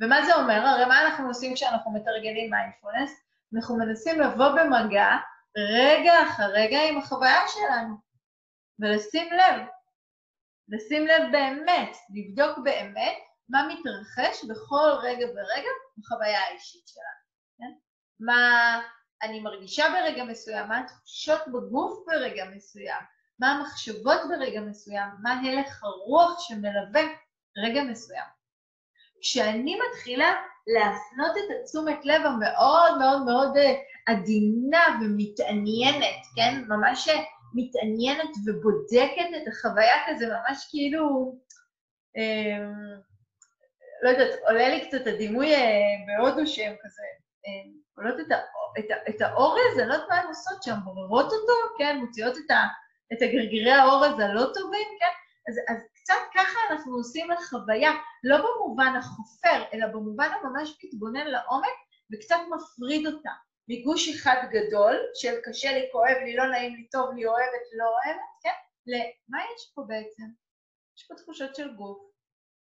ומה 0.00 0.26
זה 0.26 0.34
אומר? 0.34 0.66
הרי 0.66 0.84
מה 0.84 1.06
אנחנו 1.06 1.28
עושים 1.28 1.54
כשאנחנו 1.54 1.92
מתרגלים 1.92 2.50
מיינדפולנס? 2.50 3.10
אנחנו 3.54 3.76
מנסים 3.76 4.20
לבוא 4.20 4.48
במגע 4.48 5.06
רגע 5.56 6.22
אחר 6.22 6.46
רגע 6.46 6.78
עם 6.88 6.98
החוויה 6.98 7.48
שלנו, 7.48 7.94
ולשים 8.78 9.32
לב, 9.32 9.66
לשים 10.68 11.06
לב 11.06 11.22
באמת, 11.32 11.96
לבדוק 12.14 12.58
באמת 12.64 13.16
מה 13.48 13.68
מתרחש 13.68 14.44
בכל 14.44 14.90
רגע 15.02 15.26
ורגע 15.26 15.68
בחוויה 15.98 16.40
האישית 16.40 16.88
שלנו, 16.88 17.22
כן? 17.58 17.78
מה 18.20 18.80
אני 19.22 19.40
מרגישה 19.40 19.84
ברגע 19.92 20.24
מסוים, 20.24 20.68
מה 20.68 20.80
התחושות 20.80 21.40
בגוף 21.48 22.04
ברגע 22.06 22.44
מסוים, 22.44 23.02
מה 23.38 23.52
המחשבות 23.52 24.20
ברגע 24.28 24.60
מסוים, 24.60 25.08
מה 25.22 25.40
הלך 25.40 25.84
הרוח 25.84 26.40
שמלווה 26.40 27.02
רגע 27.58 27.82
מסוים. 27.82 28.24
כשאני 29.20 29.78
מתחילה 29.88 30.32
להפנות 30.66 31.36
את 31.36 31.60
התשומת 31.60 32.04
לב 32.04 32.22
המאוד 32.22 32.98
מאוד 32.98 33.24
מאוד 33.24 33.56
אה, 33.56 33.74
עדינה 34.06 34.80
ומתעניינת, 35.00 36.20
כן? 36.36 36.64
ממש 36.68 37.08
מתעניינת 37.54 38.30
ובודקת 38.46 39.42
את 39.42 39.48
החוויה 39.48 39.94
כזה, 40.06 40.26
ממש 40.28 40.66
כאילו, 40.70 41.34
אה, 42.16 42.66
לא 44.02 44.08
יודעת, 44.08 44.38
עולה 44.48 44.68
לי 44.68 44.88
קצת 44.88 45.06
הדימוי 45.06 45.54
אה, 45.54 45.80
בהודו 46.06 46.46
שהם 46.46 46.74
כזה, 46.82 47.02
אה, 47.46 47.72
עולות 47.96 48.20
את, 48.20 48.26
את, 48.78 48.84
את 49.08 49.20
האורז, 49.20 49.78
אני 49.78 49.88
לא 49.88 49.94
יודעת 49.94 50.08
מה 50.08 50.16
הן 50.16 50.26
עושות 50.26 50.62
שם, 50.62 50.74
בוררות 50.84 51.32
אותו, 51.32 51.52
כן? 51.78 51.98
מוציאות 52.00 52.36
את, 52.36 52.50
ה, 52.50 52.66
את 53.12 53.22
הגרגירי 53.22 53.72
האורז 53.72 54.18
הלא 54.18 54.44
טובים, 54.54 54.88
כן? 55.00 55.12
אז, 55.48 55.58
אז 55.68 55.82
קצת 55.94 56.14
ככה 56.34 56.58
אנחנו 56.70 56.96
עושים 56.96 57.30
לחוויה, 57.30 57.90
לא 58.24 58.36
במובן 58.36 58.94
החופר, 58.98 59.64
אלא 59.74 59.86
במובן 59.86 60.28
הממש 60.42 60.78
מתבונן 60.84 61.26
לעומק 61.26 61.76
וקצת 62.12 62.36
מפריד 62.50 63.06
אותה. 63.06 63.30
מגוש 63.72 64.08
אחד 64.08 64.42
גדול, 64.50 64.96
של 65.14 65.40
קשה 65.44 65.72
לי, 65.72 65.88
כואב 65.92 66.16
לי, 66.24 66.36
לא 66.36 66.46
נעים 66.46 66.74
לי, 66.74 66.88
טוב 66.88 67.14
לי, 67.14 67.26
אוהבת, 67.26 67.66
לא 67.72 67.84
אוהבת, 67.84 68.28
כן? 68.42 68.54
למה 68.86 69.42
יש 69.54 69.72
פה 69.74 69.82
בעצם? 69.88 70.22
יש 70.96 71.06
פה 71.08 71.14
תחושות 71.14 71.54
של 71.54 71.74
גוף, 71.74 71.98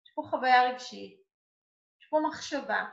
יש 0.06 0.12
פה 0.16 0.22
חוויה 0.30 0.70
רגשית, 0.70 1.22
יש 2.02 2.08
פה 2.10 2.20
מחשבה, 2.28 2.84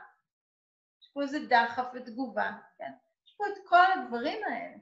יש 1.01 1.09
פה 1.13 1.21
איזה 1.21 1.39
דחף 1.49 1.85
ותגובה, 1.93 2.51
כן? 2.77 2.91
יש 3.25 3.35
פה 3.37 3.43
את 3.47 3.67
כל 3.67 3.91
הדברים 3.91 4.43
האלה. 4.43 4.77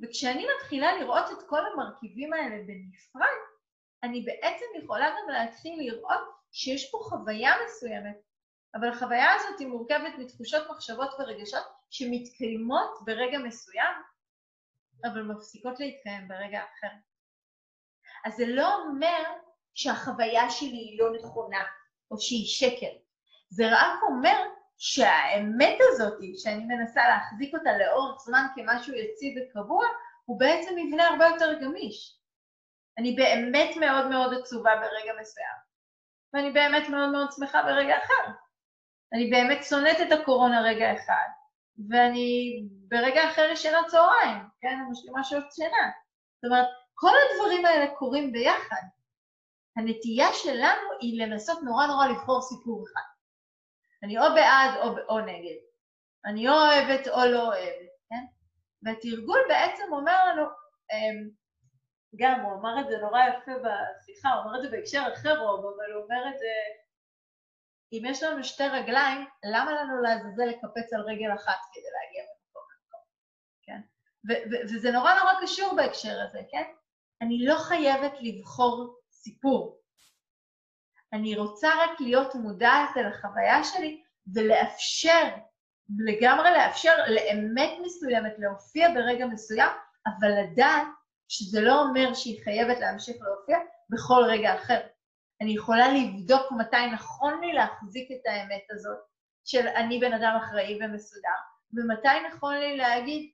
וכשאני 0.00 0.46
מתחילה 0.56 0.98
לראות 1.00 1.24
את 1.32 1.48
כל 1.48 1.60
המרכיבים 1.66 2.32
האלה 2.32 2.56
בנפרד, 2.66 3.38
אני 4.02 4.24
בעצם 4.24 4.64
יכולה 4.82 5.10
גם 5.10 5.28
להתחיל 5.28 5.78
לראות 5.78 6.20
שיש 6.52 6.90
פה 6.90 6.98
חוויה 7.02 7.52
מסוימת, 7.66 8.16
אבל 8.74 8.88
החוויה 8.88 9.34
הזאת 9.34 9.58
היא 9.58 9.68
מורכבת 9.68 10.12
מתחושות, 10.18 10.70
מחשבות 10.70 11.10
ורגשות 11.18 11.64
שמתקיימות 11.90 12.98
ברגע 13.04 13.38
מסוים, 13.38 13.94
אבל 15.04 15.22
מפסיקות 15.22 15.80
להתקיים 15.80 16.28
ברגע 16.28 16.58
אחר. 16.58 16.94
אז 18.24 18.36
זה 18.36 18.46
לא 18.46 18.74
אומר 18.74 19.22
שהחוויה 19.74 20.50
שלי 20.50 20.68
היא 20.68 20.98
לא 20.98 21.12
נכונה, 21.12 21.64
או 22.10 22.20
שהיא 22.20 22.46
שקר. 22.46 22.92
זה 23.50 23.64
רק 23.72 24.02
אומר 24.02 24.36
שהאמת 24.78 25.78
הזאת, 25.80 26.18
שאני 26.36 26.64
מנסה 26.64 27.08
להחזיק 27.08 27.54
אותה 27.54 27.70
לאורך 27.78 28.20
זמן 28.20 28.46
כמשהו 28.54 28.94
יציב 28.94 29.34
וקבוע, 29.38 29.84
הוא 30.24 30.40
בעצם 30.40 30.74
מבנה 30.76 31.08
הרבה 31.08 31.26
יותר 31.26 31.60
גמיש. 31.60 32.18
אני 32.98 33.16
באמת 33.16 33.76
מאוד 33.76 34.08
מאוד 34.08 34.34
עצובה 34.34 34.76
ברגע 34.76 35.12
מסוים, 35.20 35.56
ואני 36.32 36.50
באמת 36.50 36.88
מאוד 36.88 37.10
מאוד 37.10 37.28
שמחה 37.32 37.62
ברגע 37.62 37.98
אחר. 37.98 38.32
אני 39.12 39.30
באמת 39.30 39.64
שונאת 39.64 39.96
את 40.06 40.12
הקורונה 40.12 40.60
רגע 40.62 40.94
אחד, 40.94 41.28
ואני 41.90 42.60
ברגע 42.88 43.30
אחר 43.30 43.48
ישנה 43.52 43.78
צהריים, 43.86 44.38
כן? 44.60 44.68
אני 44.68 44.90
משלימה 44.90 45.24
שעות 45.24 45.52
שינה. 45.52 45.90
זאת 46.42 46.50
אומרת, 46.50 46.66
כל 46.94 47.12
הדברים 47.24 47.66
האלה 47.66 47.94
קורים 47.94 48.32
ביחד. 48.32 48.82
הנטייה 49.76 50.28
שלנו 50.32 50.88
היא 51.00 51.22
לנסות 51.22 51.58
נורא 51.62 51.86
נורא 51.86 52.06
לבחור 52.06 52.42
סיפור 52.42 52.84
אחד. 52.84 53.08
אני 54.02 54.18
או 54.18 54.24
בעד 54.34 54.70
או, 54.82 54.98
או 55.08 55.20
נגד. 55.20 55.58
אני 56.26 56.48
או 56.48 56.54
אוהבת 56.54 57.08
או 57.08 57.32
לא 57.32 57.42
אוהבת, 57.46 57.92
כן? 58.10 58.24
והתרגול 58.82 59.38
בעצם 59.48 59.84
אומר 59.92 60.26
לנו, 60.26 60.42
אמ, 60.92 61.30
גם 62.16 62.40
הוא 62.40 62.52
אמר 62.52 62.80
את 62.80 62.88
זה 62.88 62.98
נורא 62.98 63.20
יפה 63.20 63.52
בשיחה, 63.52 64.28
הוא 64.28 64.42
אמר 64.42 64.56
את 64.56 64.62
זה 64.62 64.70
בהקשר 64.70 65.02
אחר 65.14 65.38
רוב, 65.38 65.60
אבל 65.60 65.92
הוא 65.92 66.02
אומר 66.04 66.28
את 66.28 66.38
זה, 66.38 66.52
אם 67.92 68.02
יש 68.06 68.22
לנו 68.22 68.44
שתי 68.44 68.68
רגליים, 68.68 69.26
למה 69.44 69.72
לנו 69.72 70.02
לעזאזל 70.02 70.44
לקפץ 70.44 70.92
על 70.92 71.00
רגל 71.00 71.34
אחת 71.34 71.58
כדי 71.72 71.88
להגיע 71.94 72.22
ממקום 72.22 72.62
למקום, 72.74 73.00
כן? 73.62 73.80
וזה 74.74 74.90
נורא 74.90 75.14
נורא 75.14 75.32
קשור 75.42 75.76
בהקשר 75.76 76.20
הזה, 76.22 76.38
כן? 76.50 76.64
אני 77.22 77.46
לא 77.46 77.54
חייבת 77.58 78.12
לבחור 78.20 78.98
סיפור. 79.10 79.80
אני 81.12 81.36
רוצה 81.36 81.68
רק 81.68 82.00
להיות 82.00 82.34
מודעת 82.34 82.96
אל 82.96 83.06
החוויה 83.06 83.64
שלי 83.64 84.02
ולאפשר, 84.34 85.24
לגמרי 85.98 86.50
לאפשר 86.50 86.92
לאמת 87.08 87.70
מסוימת 87.84 88.32
להופיע 88.38 88.88
ברגע 88.94 89.26
מסוים, 89.26 89.70
אבל 90.06 90.28
לדעת 90.42 90.86
שזה 91.28 91.60
לא 91.60 91.80
אומר 91.80 92.14
שהיא 92.14 92.44
חייבת 92.44 92.78
להמשיך 92.78 93.16
להופיע 93.20 93.58
בכל 93.90 94.24
רגע 94.28 94.54
אחר. 94.54 94.80
אני 95.40 95.50
יכולה 95.50 95.88
לבדוק 95.88 96.52
מתי 96.52 96.86
נכון 96.94 97.40
לי 97.40 97.52
להחזיק 97.52 98.08
את 98.10 98.26
האמת 98.26 98.62
הזאת 98.70 98.98
של 99.44 99.68
אני 99.68 100.00
בן 100.00 100.12
אדם 100.12 100.38
אחראי 100.42 100.78
ומסודר, 100.80 101.38
ומתי 101.72 102.28
נכון 102.32 102.54
לי 102.54 102.76
להגיד, 102.76 103.30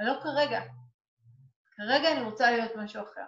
לא 0.00 0.14
כרגע, 0.22 0.60
כרגע 1.76 2.12
אני 2.12 2.22
רוצה 2.22 2.50
להיות 2.50 2.76
משהו 2.76 3.02
אחר. 3.02 3.24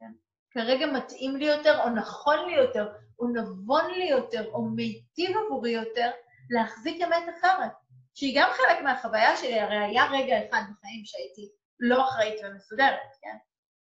כן? 0.00 0.12
כרגע 0.50 0.86
מתאים 0.86 1.36
לי 1.36 1.44
יותר, 1.44 1.80
או 1.82 1.90
נכון 1.90 2.36
לי 2.46 2.54
יותר, 2.54 2.92
או 3.18 3.28
נבון 3.28 3.90
לי 3.90 4.04
יותר, 4.04 4.50
או 4.52 4.62
מיטיב 4.62 5.36
עבורי 5.46 5.70
יותר, 5.70 6.10
להחזיק 6.50 7.02
אמת 7.02 7.24
אחרת, 7.38 7.72
שהיא 8.14 8.40
גם 8.40 8.50
חלק 8.52 8.82
מהחוויה 8.82 9.36
שלי, 9.36 9.60
הרי 9.60 9.78
היה 9.78 10.04
רגע 10.10 10.36
אחד 10.38 10.62
בחיים 10.62 11.04
שהייתי 11.04 11.52
לא 11.80 12.08
אחראית 12.08 12.40
ומסודרת, 12.44 13.16
כן? 13.22 13.36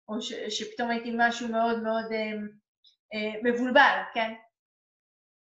או 0.10 0.22
ש, 0.22 0.34
שפתאום 0.34 0.90
הייתי 0.90 1.12
משהו 1.18 1.48
מאוד 1.48 1.84
מאוד 1.84 2.06
אה, 2.12 2.32
מבולבל, 3.44 4.02
כן? 4.14 4.34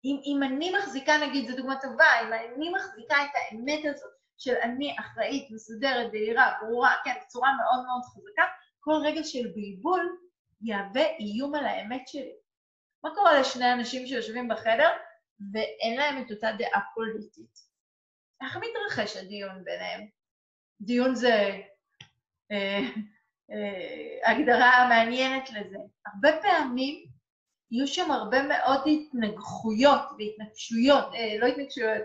אם, 0.05 0.21
אם 0.27 0.43
אני 0.43 0.73
מחזיקה, 0.79 1.13
נגיד, 1.17 1.51
זו 1.51 1.57
דוגמה 1.57 1.77
טובה, 1.83 2.21
אם 2.23 2.33
אני 2.33 2.71
מחזיקה 2.71 3.17
את 3.25 3.31
האמת 3.35 3.81
הזאת 3.85 4.11
של 4.39 4.55
אני 4.63 4.97
אחראית, 5.01 5.49
מסודרת, 5.51 6.11
בהירה, 6.13 6.53
ברורה, 6.61 6.95
כן, 7.05 7.15
בצורה 7.23 7.49
מאוד 7.57 7.87
מאוד 7.87 8.03
חזקה, 8.03 8.45
כל 8.81 8.93
רגע 9.05 9.25
של 9.25 9.53
בלבול 9.55 10.19
יהווה 10.63 11.07
איום 11.19 11.55
על 11.55 11.67
האמת 11.67 12.09
שלי. 12.09 12.33
מה 13.05 13.15
קורה 13.15 13.41
לשני 13.41 13.73
אנשים 13.73 14.07
שיושבים 14.07 14.49
בחדר 14.49 14.91
ואין 15.53 15.97
להם 15.97 16.23
את 16.23 16.31
אותה 16.31 16.53
דעה 16.59 16.81
פוליטית? 16.95 17.59
איך 18.43 18.57
מתרחש 18.57 19.17
הדיון 19.17 19.65
ביניהם? 19.65 20.09
דיון 20.81 21.15
זה 21.15 21.61
אה, 22.53 22.81
אה, 23.51 24.31
הגדרה 24.31 24.89
מעניינת 24.89 25.51
לזה. 25.51 25.79
הרבה 26.07 26.43
פעמים 26.43 27.05
יהיו 27.75 27.87
שם 27.87 28.11
הרבה 28.11 28.43
מאוד 28.43 28.81
התנגחויות 28.87 30.03
והתנגשויות, 30.19 31.05
אה, 31.15 31.39
לא 31.39 31.47
התנגשויות, 31.47 32.03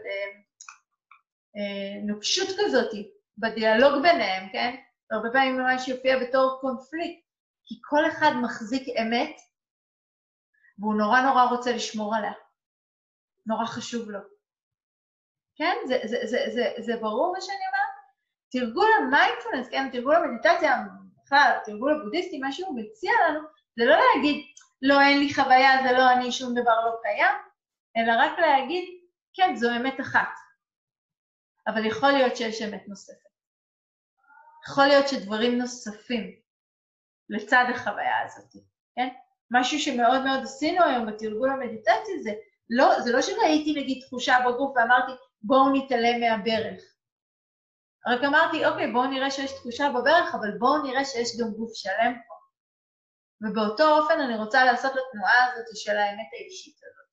נוקשות 2.07 2.47
כזאת 2.59 2.91
בדיאלוג 3.37 4.01
ביניהם, 4.01 4.49
כן? 4.51 4.75
הרבה 5.11 5.29
פעמים 5.33 5.57
ממש 5.57 5.87
יופיע 5.87 6.19
בתור 6.19 6.57
קונפליקט, 6.61 7.21
כי 7.65 7.75
כל 7.89 8.07
אחד 8.07 8.31
מחזיק 8.43 8.83
אמת 9.01 9.35
והוא 10.79 10.95
נורא 10.95 11.21
נורא 11.21 11.43
רוצה 11.43 11.71
לשמור 11.71 12.15
עליה. 12.15 12.31
נורא 13.45 13.65
חשוב 13.65 14.09
לו. 14.09 14.19
כן? 15.55 15.75
זה, 15.87 15.99
זה, 16.03 16.17
זה, 16.23 16.45
זה, 16.53 16.73
זה 16.77 16.95
ברור 16.95 17.33
מה 17.33 17.41
שאני 17.41 17.57
אומרת? 17.67 17.89
תרגול 18.51 18.89
המיינדפולנס, 18.97 19.69
כן, 19.69 19.89
תרגול 19.91 20.15
המדיטציה, 20.15 20.83
בכלל, 21.23 21.57
תרגול 21.65 21.93
הבודהיסטי, 21.93 22.39
מה 22.39 22.51
שהוא 22.51 22.79
מציע 22.79 23.11
לנו, 23.29 23.39
זה 23.77 23.85
לא 23.85 23.95
להגיד, 24.15 24.45
לא, 24.81 25.01
אין 25.01 25.19
לי 25.19 25.33
חוויה, 25.33 25.83
זה 25.83 25.91
לא 25.91 26.11
אני, 26.13 26.31
שום 26.31 26.51
דבר 26.53 26.85
לא 26.85 26.91
קיים, 27.01 27.35
אלא 27.97 28.13
רק 28.17 28.39
להגיד, 28.39 28.83
כן, 29.33 29.55
זו 29.55 29.69
אמת 29.75 29.99
אחת. 29.99 30.29
אבל 31.67 31.85
יכול 31.85 32.11
להיות 32.11 32.37
שיש 32.37 32.61
אמת 32.61 32.87
נוספת. 32.87 33.29
יכול 34.69 34.85
להיות 34.85 35.07
שדברים 35.07 35.57
נוספים 35.57 36.39
לצד 37.29 37.65
החוויה 37.75 38.25
הזאת, 38.25 38.63
כן? 38.95 39.07
משהו 39.51 39.79
שמאוד 39.79 40.23
מאוד 40.23 40.43
עשינו 40.43 40.85
היום 40.85 41.05
בתרגול 41.05 41.49
המדיטציה 41.49 42.15
זה, 42.23 42.31
לא, 42.69 43.01
זה 43.01 43.11
לא 43.11 43.21
שראיתי 43.21 43.73
נגיד 43.81 44.03
תחושה 44.07 44.35
בגוף 44.47 44.77
ואמרתי, 44.77 45.11
בואו 45.41 45.73
נתעלם 45.73 46.19
מהברך. 46.19 46.81
רק 48.07 48.23
אמרתי, 48.23 48.65
אוקיי, 48.65 48.91
בואו 48.91 49.05
נראה 49.05 49.31
שיש 49.31 49.51
תחושה 49.51 49.89
בברך, 49.89 50.35
אבל 50.35 50.57
בואו 50.59 50.83
נראה 50.83 51.05
שיש 51.05 51.37
גם 51.39 51.51
גוף 51.51 51.71
שלם 51.73 52.13
פה. 52.27 52.28
ובאותו 53.41 53.97
אופן 53.97 54.19
אני 54.19 54.37
רוצה 54.37 54.65
לעשות 54.65 54.91
לתנועה 54.91 55.45
הזאת 55.45 55.65
של 55.75 55.97
האמת 55.97 56.27
האישית 56.33 56.75
הזאת. 56.77 57.09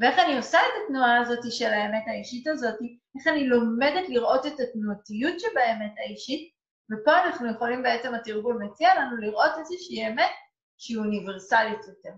ואיך 0.00 0.18
אני 0.18 0.36
עושה 0.36 0.58
את 0.58 0.72
התנועה 0.84 1.20
הזאת 1.20 1.38
של 1.50 1.72
האמת 1.72 2.04
האישית 2.06 2.46
הזאת, 2.46 2.74
איך 3.18 3.26
אני 3.26 3.46
לומדת 3.46 4.08
לראות 4.08 4.46
את 4.46 4.60
התנועתיות 4.60 5.40
שבאמת 5.40 5.92
האישית, 5.98 6.50
ופה 6.92 7.24
אנחנו 7.24 7.50
יכולים 7.50 7.82
בעצם, 7.82 8.14
התרגול 8.14 8.58
מציע 8.64 8.94
לנו 8.94 9.16
לראות 9.16 9.50
איזושהי 9.58 10.08
אמת 10.08 10.30
שהיא 10.78 10.98
אוניברסלית 10.98 11.80
יותר. 11.88 12.16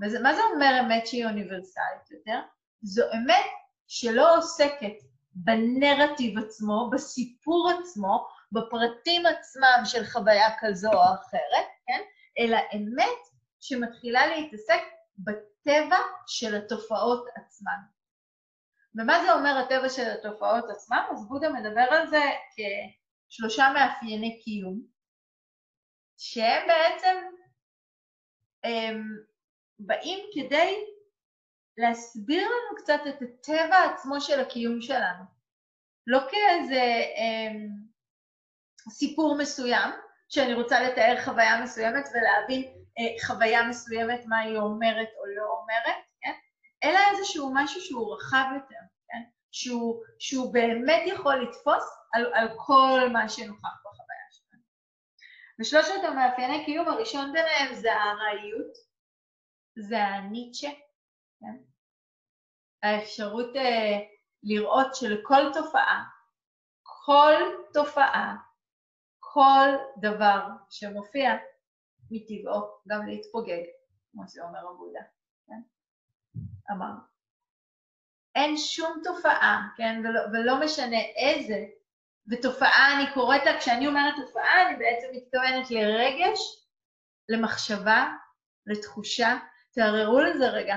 ומה 0.00 0.34
זה 0.34 0.40
אומר 0.54 0.80
אמת 0.80 1.06
שהיא 1.06 1.26
אוניברסלית 1.26 2.10
יותר? 2.10 2.40
זו 2.82 3.02
אמת 3.14 3.46
שלא 3.86 4.38
עוסקת 4.38 4.94
בנרטיב 5.34 6.38
עצמו, 6.38 6.90
בסיפור 6.92 7.70
עצמו, 7.70 8.26
בפרטים 8.52 9.26
עצמם 9.26 9.80
של 9.84 10.04
חוויה 10.04 10.48
כזו 10.60 10.88
או 10.92 11.02
אחרת, 11.02 11.66
כן? 11.86 12.00
אלא 12.38 12.56
אמת 12.74 13.18
שמתחילה 13.60 14.26
להתעסק 14.26 14.80
בטבע 15.18 15.98
של 16.26 16.54
התופעות 16.54 17.26
עצמן. 17.34 17.78
ומה 18.94 19.24
זה 19.24 19.32
אומר 19.32 19.58
הטבע 19.58 19.88
של 19.88 20.10
התופעות 20.10 20.64
עצמן? 20.70 21.02
אז 21.10 21.28
בודה 21.28 21.48
מדבר 21.48 21.86
על 21.90 22.06
זה 22.06 22.22
כשלושה 23.28 23.68
מאפייני 23.74 24.40
קיום, 24.44 24.82
שהם 26.18 26.68
בעצם 26.68 27.16
הם, 28.64 29.02
באים 29.78 30.18
כדי 30.34 30.84
להסביר 31.78 32.42
לנו 32.42 32.82
קצת 32.82 33.00
את 33.08 33.22
הטבע 33.22 33.84
עצמו 33.84 34.20
של 34.20 34.40
הקיום 34.40 34.80
שלנו. 34.80 35.24
לא 36.06 36.18
כאיזה 36.30 36.82
אה, 37.18 37.52
סיפור 38.90 39.36
מסוים, 39.38 39.90
שאני 40.28 40.54
רוצה 40.54 40.80
לתאר 40.80 41.16
חוויה 41.24 41.62
מסוימת 41.62 42.08
ולהבין 42.14 42.62
אה, 42.98 43.26
חוויה 43.26 43.68
מסוימת, 43.68 44.26
מה 44.26 44.38
היא 44.38 44.58
אומרת 44.58 45.08
או 45.18 45.26
לא 45.26 45.44
אומרת, 45.60 45.96
כן? 46.20 46.32
אלא 46.84 46.98
איזשהו 47.10 47.50
משהו 47.54 47.80
שהוא 47.80 48.14
רחב 48.14 48.44
יותר, 48.54 48.80
כן? 49.08 49.22
שהוא, 49.52 50.02
שהוא 50.18 50.52
באמת 50.52 51.02
יכול 51.06 51.34
לתפוס 51.34 51.84
על, 52.12 52.34
על 52.34 52.48
כל 52.66 53.00
מה 53.12 53.28
שנוכח 53.28 53.80
בחוויה 53.84 54.26
שלנו. 54.30 54.62
ושלושת 55.60 56.04
המאפייני 56.04 56.64
קיום 56.64 56.88
הראשון 56.88 57.32
ביניהם 57.32 57.74
זה 57.74 57.92
הארעיות, 57.92 58.72
זה 59.78 60.04
הניטשה, 60.04 60.70
כן? 61.40 61.56
האפשרות 62.82 63.56
uh, 63.56 63.58
לראות 64.42 64.94
שלכל 64.94 65.52
תופעה, 65.54 66.04
כל 66.82 67.34
תופעה, 67.72 68.36
כל 69.32 69.68
דבר 69.96 70.48
שמופיע 70.70 71.30
מטבעו 72.10 72.60
גם 72.88 73.06
להתפוגג, 73.06 73.62
כמו 74.12 74.22
שאומר 74.28 74.68
הבודה, 74.70 75.00
כן? 75.46 75.60
אמר. 76.72 76.92
אין 78.34 78.56
שום 78.56 79.00
תופעה, 79.04 79.68
כן, 79.76 80.02
ולא, 80.04 80.20
ולא 80.32 80.60
משנה 80.64 81.00
איזה, 81.16 81.64
ותופעה 82.30 82.96
אני 82.96 83.14
קוראת 83.14 83.44
לה, 83.44 83.58
כשאני 83.58 83.86
אומרת 83.86 84.14
תופעה, 84.26 84.68
אני 84.68 84.76
בעצם 84.76 85.06
מתכוונת 85.12 85.70
לרגש, 85.70 86.40
למחשבה, 87.28 88.14
לתחושה. 88.66 89.38
תערערו 89.74 90.20
לזה 90.20 90.48
רגע. 90.48 90.76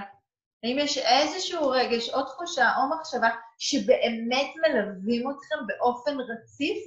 האם 0.64 0.78
יש 0.80 0.98
איזשהו 0.98 1.70
רגש 1.70 2.10
או 2.10 2.24
תחושה 2.26 2.70
או 2.78 2.90
מחשבה 2.90 3.30
שבאמת 3.58 4.48
מלווים 4.56 5.30
אתכם 5.32 5.68
באופן 5.68 6.18
רציף 6.20 6.78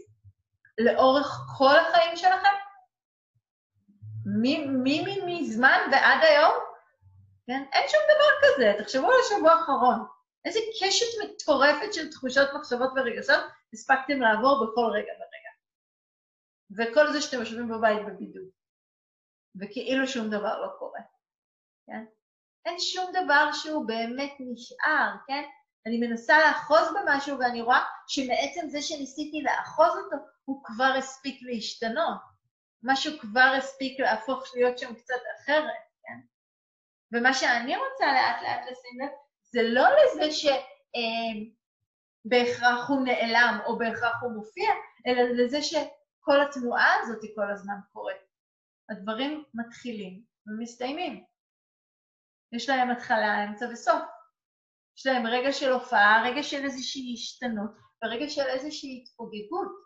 לאורך 0.78 1.26
כל 1.58 1.76
החיים 1.76 2.16
שלכם? 2.16 2.54
מי 4.84 5.16
מזמן 5.26 5.78
ועד 5.92 6.22
היום? 6.22 6.54
כן? 7.46 7.64
אין 7.72 7.88
שום 7.88 8.00
דבר 8.04 8.30
כזה, 8.42 8.82
תחשבו 8.82 9.06
על 9.06 9.18
השבוע 9.24 9.52
האחרון. 9.52 10.06
איזה 10.44 10.58
קשת 10.80 11.06
מטורפת 11.24 11.94
של 11.94 12.10
תחושות, 12.10 12.48
מחשבות 12.54 12.90
ורגשות 12.96 13.44
הספקתם 13.72 14.20
לעבור 14.20 14.66
בכל 14.66 14.90
רגע 14.94 15.12
ורגע. 15.12 15.50
וכל 16.76 17.12
זה 17.12 17.20
שאתם 17.20 17.40
יושבים 17.40 17.68
בבית 17.68 18.06
בבידוד, 18.06 18.44
וכאילו 19.60 20.06
שום 20.06 20.30
דבר 20.30 20.60
לא 20.60 20.68
קורה, 20.78 21.00
כן? 21.86 22.04
אין 22.64 22.78
שום 22.78 23.12
דבר 23.12 23.52
שהוא 23.52 23.86
באמת 23.86 24.32
נשאר, 24.40 25.10
כן? 25.26 25.42
אני 25.86 25.98
מנסה 25.98 26.38
לאחוז 26.38 26.94
במשהו 26.94 27.38
ואני 27.38 27.62
רואה 27.62 27.80
שמעצם 28.06 28.68
זה 28.68 28.82
שניסיתי 28.82 29.42
לאחוז 29.42 29.88
אותו, 30.04 30.16
הוא 30.44 30.64
כבר 30.64 30.92
הספיק 30.98 31.42
להשתנות. 31.42 32.34
משהו 32.82 33.18
כבר 33.18 33.54
הספיק 33.58 34.00
להפוך 34.00 34.44
להיות 34.54 34.78
שם 34.78 34.94
קצת 34.94 35.20
אחרת, 35.36 35.84
כן? 36.02 36.20
ומה 37.12 37.34
שאני 37.34 37.76
רוצה 37.76 38.06
לאט 38.12 38.42
לאט 38.42 38.60
לשים 38.70 39.00
לב, 39.00 39.08
זה 39.42 39.62
לא 39.62 39.84
לזה 39.90 40.32
שבהכרח 42.24 42.62
אה, 42.62 42.86
הוא 42.88 43.04
נעלם 43.04 43.58
או 43.66 43.78
בהכרח 43.78 44.22
הוא 44.22 44.32
מופיע, 44.32 44.70
אלא 45.06 45.22
לזה 45.22 45.62
שכל 45.62 46.40
התנועה 46.40 46.94
הזאת 47.02 47.20
כל 47.34 47.50
הזמן 47.52 47.76
קורית. 47.92 48.16
הדברים 48.90 49.44
מתחילים 49.54 50.22
ומסתיימים. 50.46 51.24
יש 52.52 52.68
להם 52.68 52.90
התחלה, 52.90 53.44
אמצע 53.44 53.66
וסוף. 53.72 54.02
יש 54.98 55.06
להם 55.06 55.26
רגע 55.26 55.52
של 55.52 55.72
הופעה, 55.72 56.22
רגע 56.24 56.42
של 56.42 56.64
איזושהי 56.64 57.14
השתנות 57.14 57.70
ורגע 58.04 58.28
של 58.28 58.46
איזושהי 58.46 59.02
התפוגגות. 59.02 59.84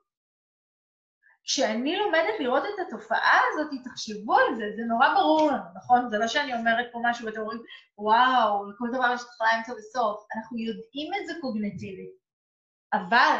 כשאני 1.44 1.96
לומדת 1.96 2.40
לראות 2.40 2.62
את 2.64 2.86
התופעה 2.86 3.40
הזאת, 3.48 3.70
תחשבו 3.84 4.38
על 4.38 4.54
זה, 4.56 4.64
זה 4.76 4.82
נורא 4.82 5.14
ברור 5.14 5.50
לנו, 5.50 5.64
נכון? 5.76 6.10
זה 6.10 6.18
לא 6.18 6.28
שאני 6.28 6.54
אומרת 6.54 6.86
פה 6.92 6.98
משהו 7.04 7.26
ואתם 7.26 7.40
אומרים, 7.40 7.62
וואו, 7.98 8.70
לכל 8.70 8.88
דבר 8.92 9.14
יש 9.14 9.20
התחלה, 9.20 9.48
אמצע 9.58 9.72
וסוף. 9.72 10.26
אנחנו 10.36 10.58
יודעים 10.58 11.14
את 11.20 11.26
זה 11.26 11.32
קוגנטיבית. 11.40 12.10
אבל, 12.92 13.38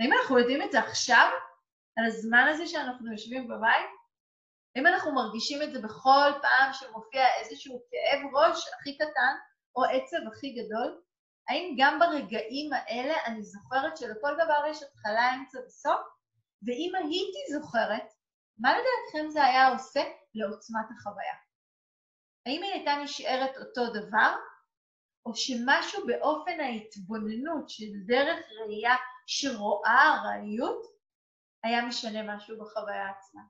האם 0.00 0.12
אנחנו 0.12 0.38
יודעים 0.38 0.62
את 0.62 0.72
זה 0.72 0.78
עכשיו, 0.78 1.30
על 1.98 2.06
הזמן 2.06 2.48
הזה 2.48 2.66
שאנחנו 2.66 3.12
יושבים 3.12 3.48
בבית? 3.48 3.90
האם 4.76 4.86
אנחנו 4.86 5.12
מרגישים 5.12 5.62
את 5.62 5.72
זה 5.72 5.82
בכל 5.82 6.30
פעם 6.42 6.72
שמופיע 6.72 7.24
איזשהו 7.40 7.82
כאב 7.90 8.34
ראש 8.34 8.64
הכי 8.74 8.98
קטן, 8.98 9.34
או 9.76 9.84
עצב 9.84 10.28
הכי 10.32 10.52
גדול? 10.52 11.02
האם 11.48 11.74
גם 11.78 11.98
ברגעים 11.98 12.72
האלה 12.72 13.14
אני 13.26 13.42
זוכרת 13.42 13.96
שלכל 13.96 14.34
דבר 14.34 14.66
יש 14.70 14.82
התחלה, 14.82 15.34
אמצע 15.34 15.58
וסוף? 15.66 16.00
ואם 16.66 16.92
הייתי 16.94 17.52
זוכרת, 17.52 18.12
מה 18.58 18.70
לדעתכם 18.72 19.30
זה 19.30 19.44
היה 19.44 19.68
עושה 19.68 20.00
לעוצמת 20.34 20.86
החוויה? 20.90 21.34
האם 22.46 22.62
היא 22.62 22.72
הייתה 22.72 22.94
נשארת 23.02 23.56
אותו 23.56 23.92
דבר, 23.92 24.36
או 25.26 25.34
שמשהו 25.34 26.06
באופן 26.06 26.60
ההתבוננות 26.60 27.70
של 27.70 27.92
דרך 28.06 28.46
ראייה 28.60 28.96
שרואה 29.26 30.14
ארעיות, 30.14 30.86
היה 31.64 31.86
משנה 31.86 32.36
משהו 32.36 32.58
בחוויה 32.58 33.10
עצמה? 33.10 33.42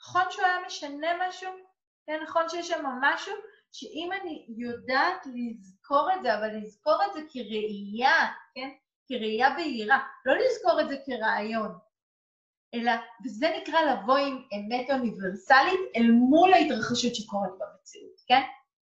נכון 0.00 0.30
שהוא 0.30 0.44
היה 0.44 0.66
משנה 0.66 1.08
משהו? 1.28 1.52
כן, 2.06 2.20
נכון 2.22 2.48
שיש 2.48 2.68
שם 2.68 2.84
משהו 3.00 3.34
שאם 3.72 4.10
אני 4.20 4.46
יודעת 4.48 5.26
לזכור 5.34 6.08
את 6.16 6.22
זה, 6.22 6.38
אבל 6.38 6.56
לזכור 6.56 6.98
את 7.06 7.12
זה 7.12 7.20
כראייה, 7.32 8.26
כן? 8.54 8.70
כראייה 9.08 9.50
בהירה, 9.50 9.98
לא 10.26 10.34
לזכור 10.34 10.80
את 10.80 10.88
זה 10.88 10.96
כרעיון, 11.06 11.78
אלא, 12.74 12.92
וזה 13.24 13.46
נקרא 13.60 13.80
לבוא 13.80 14.16
עם 14.16 14.42
אמת 14.54 14.90
אוניברסלית 14.90 15.80
אל 15.96 16.10
מול 16.10 16.52
ההתרחשות 16.52 17.14
שקורית 17.14 17.52
במציאות, 17.52 18.20
כן? 18.28 18.42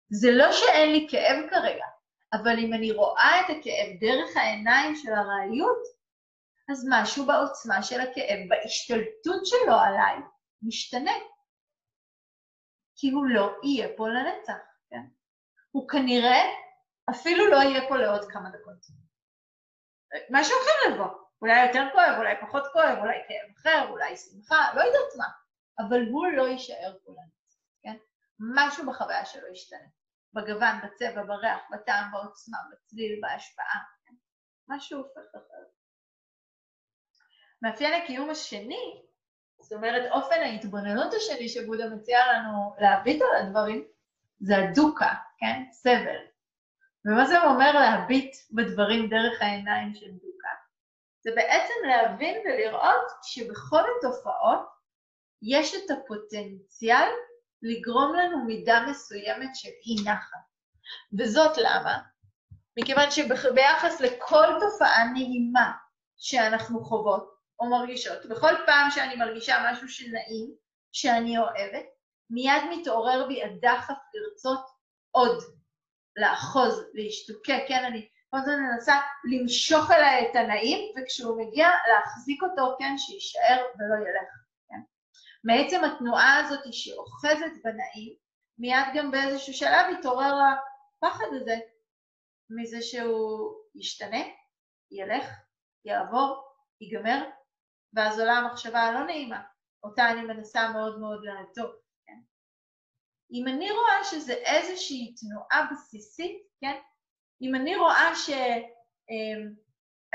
זה 0.09 0.31
לא 0.31 0.51
שאין 0.51 0.91
לי 0.91 1.07
כאב 1.09 1.49
כרגע, 1.49 1.85
אבל 2.33 2.59
אם 2.59 2.73
אני 2.73 2.91
רואה 2.91 3.39
את 3.39 3.45
הכאב 3.45 3.99
דרך 3.99 4.37
העיניים 4.37 4.95
של 4.95 5.13
הראיות, 5.13 6.01
אז 6.71 6.87
משהו 6.89 7.25
בעוצמה 7.25 7.83
של 7.83 8.01
הכאב, 8.01 8.39
בהשתלטות 8.49 9.45
שלו 9.45 9.73
עליי, 9.73 10.17
משתנה. 10.63 11.11
כי 12.95 13.09
הוא 13.09 13.25
לא 13.25 13.51
יהיה 13.63 13.87
פה 13.97 14.07
לנצח, 14.07 14.57
כן? 14.89 15.03
הוא 15.71 15.89
כנראה 15.89 16.41
אפילו 17.09 17.47
לא 17.47 17.57
יהיה 17.57 17.89
פה 17.89 17.97
לעוד 17.97 18.31
כמה 18.31 18.49
דקות. 18.49 18.85
משהו 20.29 20.55
אחר 20.61 20.93
לבוא. 20.93 21.21
אולי 21.41 21.65
יותר 21.65 21.83
כואב, 21.93 22.15
אולי 22.17 22.33
פחות 22.41 22.63
כואב, 22.73 22.97
אולי 22.97 23.17
כאב 23.27 23.55
אחר, 23.57 23.89
אולי 23.89 24.17
שמחה, 24.17 24.73
לא 24.75 24.81
יודעת 24.81 25.15
מה. 25.17 25.25
אבל 25.79 26.01
הוא 26.11 26.27
לא 26.27 26.47
יישאר 26.47 26.97
פה 27.05 27.11
לנצח, 27.11 27.57
כן? 27.83 27.97
משהו 28.55 28.85
בחוויה 28.85 29.25
שלו 29.25 29.47
ישתנה. 29.47 29.87
בגוון, 30.33 30.75
בצבע, 30.83 31.23
בריח, 31.23 31.59
בטעם, 31.71 32.11
בעוצמה, 32.11 32.57
בצליל, 32.71 33.19
בהשפעה. 33.21 33.79
כן? 34.05 34.13
משהו 34.67 34.97
הופך 34.97 35.29
אחרת. 35.35 35.71
מאפיין 37.61 38.01
הקיום 38.01 38.29
השני, 38.29 39.01
זאת 39.61 39.73
אומרת 39.73 40.11
אופן 40.11 40.35
ההתבוננות 40.41 41.13
השני 41.13 41.49
שבודה 41.49 41.89
מציע 41.89 42.19
לנו 42.33 42.75
להביט 42.79 43.21
על 43.21 43.45
הדברים, 43.45 43.83
זה 44.39 44.57
הדוקה, 44.57 45.13
כן? 45.37 45.63
סבל. 45.71 46.17
ומה 47.05 47.25
זה 47.25 47.43
אומר 47.43 47.71
להביט 47.71 48.35
בדברים 48.51 49.09
דרך 49.09 49.41
העיניים 49.41 49.93
של 49.93 50.11
דוקה? 50.11 50.49
זה 51.23 51.31
בעצם 51.35 51.73
להבין 51.87 52.41
ולראות 52.45 53.07
שבכל 53.23 53.81
התופעות 53.97 54.69
יש 55.41 55.75
את 55.75 55.91
הפוטנציאל 55.91 57.09
לגרום 57.61 58.15
לנו 58.15 58.45
מידה 58.45 58.85
מסוימת 58.89 59.55
של 59.55 59.69
אי 59.69 60.11
נחת. 60.11 60.37
וזאת 61.19 61.57
למה? 61.57 61.97
מכיוון 62.79 63.11
שביחס 63.11 64.01
לכל 64.01 64.45
תופעה 64.59 65.03
נעימה 65.13 65.71
שאנחנו 66.17 66.83
חוות 66.83 67.30
או 67.61 67.69
מרגישות, 67.69 68.25
בכל 68.25 68.53
פעם 68.65 68.91
שאני 68.91 69.15
מרגישה 69.15 69.71
משהו 69.71 69.89
שנעים, 69.89 70.55
שאני 70.91 71.37
אוהבת, 71.37 71.85
מיד 72.29 72.63
מתעורר 72.71 73.27
בי 73.27 73.43
הדחף 73.43 73.97
לרצות 74.13 74.65
עוד, 75.11 75.37
לאחוז, 76.15 76.83
להשתוקק, 76.93 77.63
כן, 77.67 77.83
אני 77.85 78.07
כל 78.29 78.37
הזמן 78.37 78.53
מנסה 78.71 78.93
למשוך 79.31 79.91
אליי 79.91 80.29
את 80.31 80.35
הנעים, 80.35 80.93
וכשהוא 80.97 81.41
מגיע 81.41 81.67
להחזיק 81.87 82.43
אותו, 82.43 82.75
כן, 82.79 82.97
שיישאר 82.97 83.57
ולא 83.79 84.09
ילך, 84.09 84.31
כן. 84.69 84.81
מעצם 85.43 85.83
התנועה 85.83 86.39
הזאת 86.39 86.73
שאוחזת 86.73 87.63
בנעים, 87.63 88.13
מיד 88.57 88.85
גם 88.95 89.11
באיזשהו 89.11 89.53
שלב 89.53 89.85
התעורר 89.99 90.33
הפחד 90.97 91.25
הזה 91.41 91.55
מזה 92.49 92.81
שהוא 92.81 93.53
ישתנה, 93.75 94.21
ילך, 94.91 95.25
יעבור, 95.85 96.43
ייגמר, 96.81 97.29
ואז 97.93 98.19
עולה 98.19 98.33
המחשבה 98.33 98.79
הלא 98.79 99.03
נעימה, 99.05 99.41
אותה 99.83 100.11
אני 100.11 100.21
מנסה 100.21 100.69
מאוד 100.69 100.99
מאוד 100.99 101.23
לעזוב. 101.23 101.71
אם 103.33 103.47
אני 103.47 103.71
רואה 103.71 104.03
שזה 104.03 104.33
איזושהי 104.33 105.15
תנועה 105.15 105.67
בסיסית, 105.71 106.37
כן? 106.61 106.77
אם 107.41 107.55
אני 107.55 107.75
רואה 107.75 108.15
שאני 108.15 108.65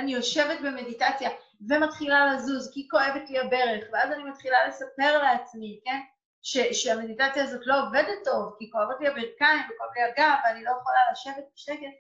אמ, 0.03 0.09
יושבת 0.09 0.61
במדיטציה 0.61 1.31
ומתחילה 1.69 2.35
לזוז 2.35 2.71
כי 2.75 2.89
כואבת 2.91 3.31
לי 3.31 3.39
הברך, 3.39 3.89
ואז 3.93 4.13
אני 4.13 4.25
מתחילה 4.25 4.69
לספר 4.69 5.19
לעצמי, 5.23 5.81
כן? 5.85 6.01
ש- 6.43 6.83
שהמדיטציה 6.83 7.45
הזאת 7.45 7.61
לא 7.67 7.75
עובדת 7.87 8.25
טוב, 8.25 8.55
כי 8.59 8.71
כואבת 8.71 9.01
לי 9.01 9.09
הברכיים 9.09 9.61
וכואב 9.65 9.91
לי 9.97 10.03
הגב 10.03 10.39
ואני 10.45 10.65
לא 10.65 10.71
יכולה 10.71 10.99
לשבת 11.13 11.45
בשקט, 11.55 11.97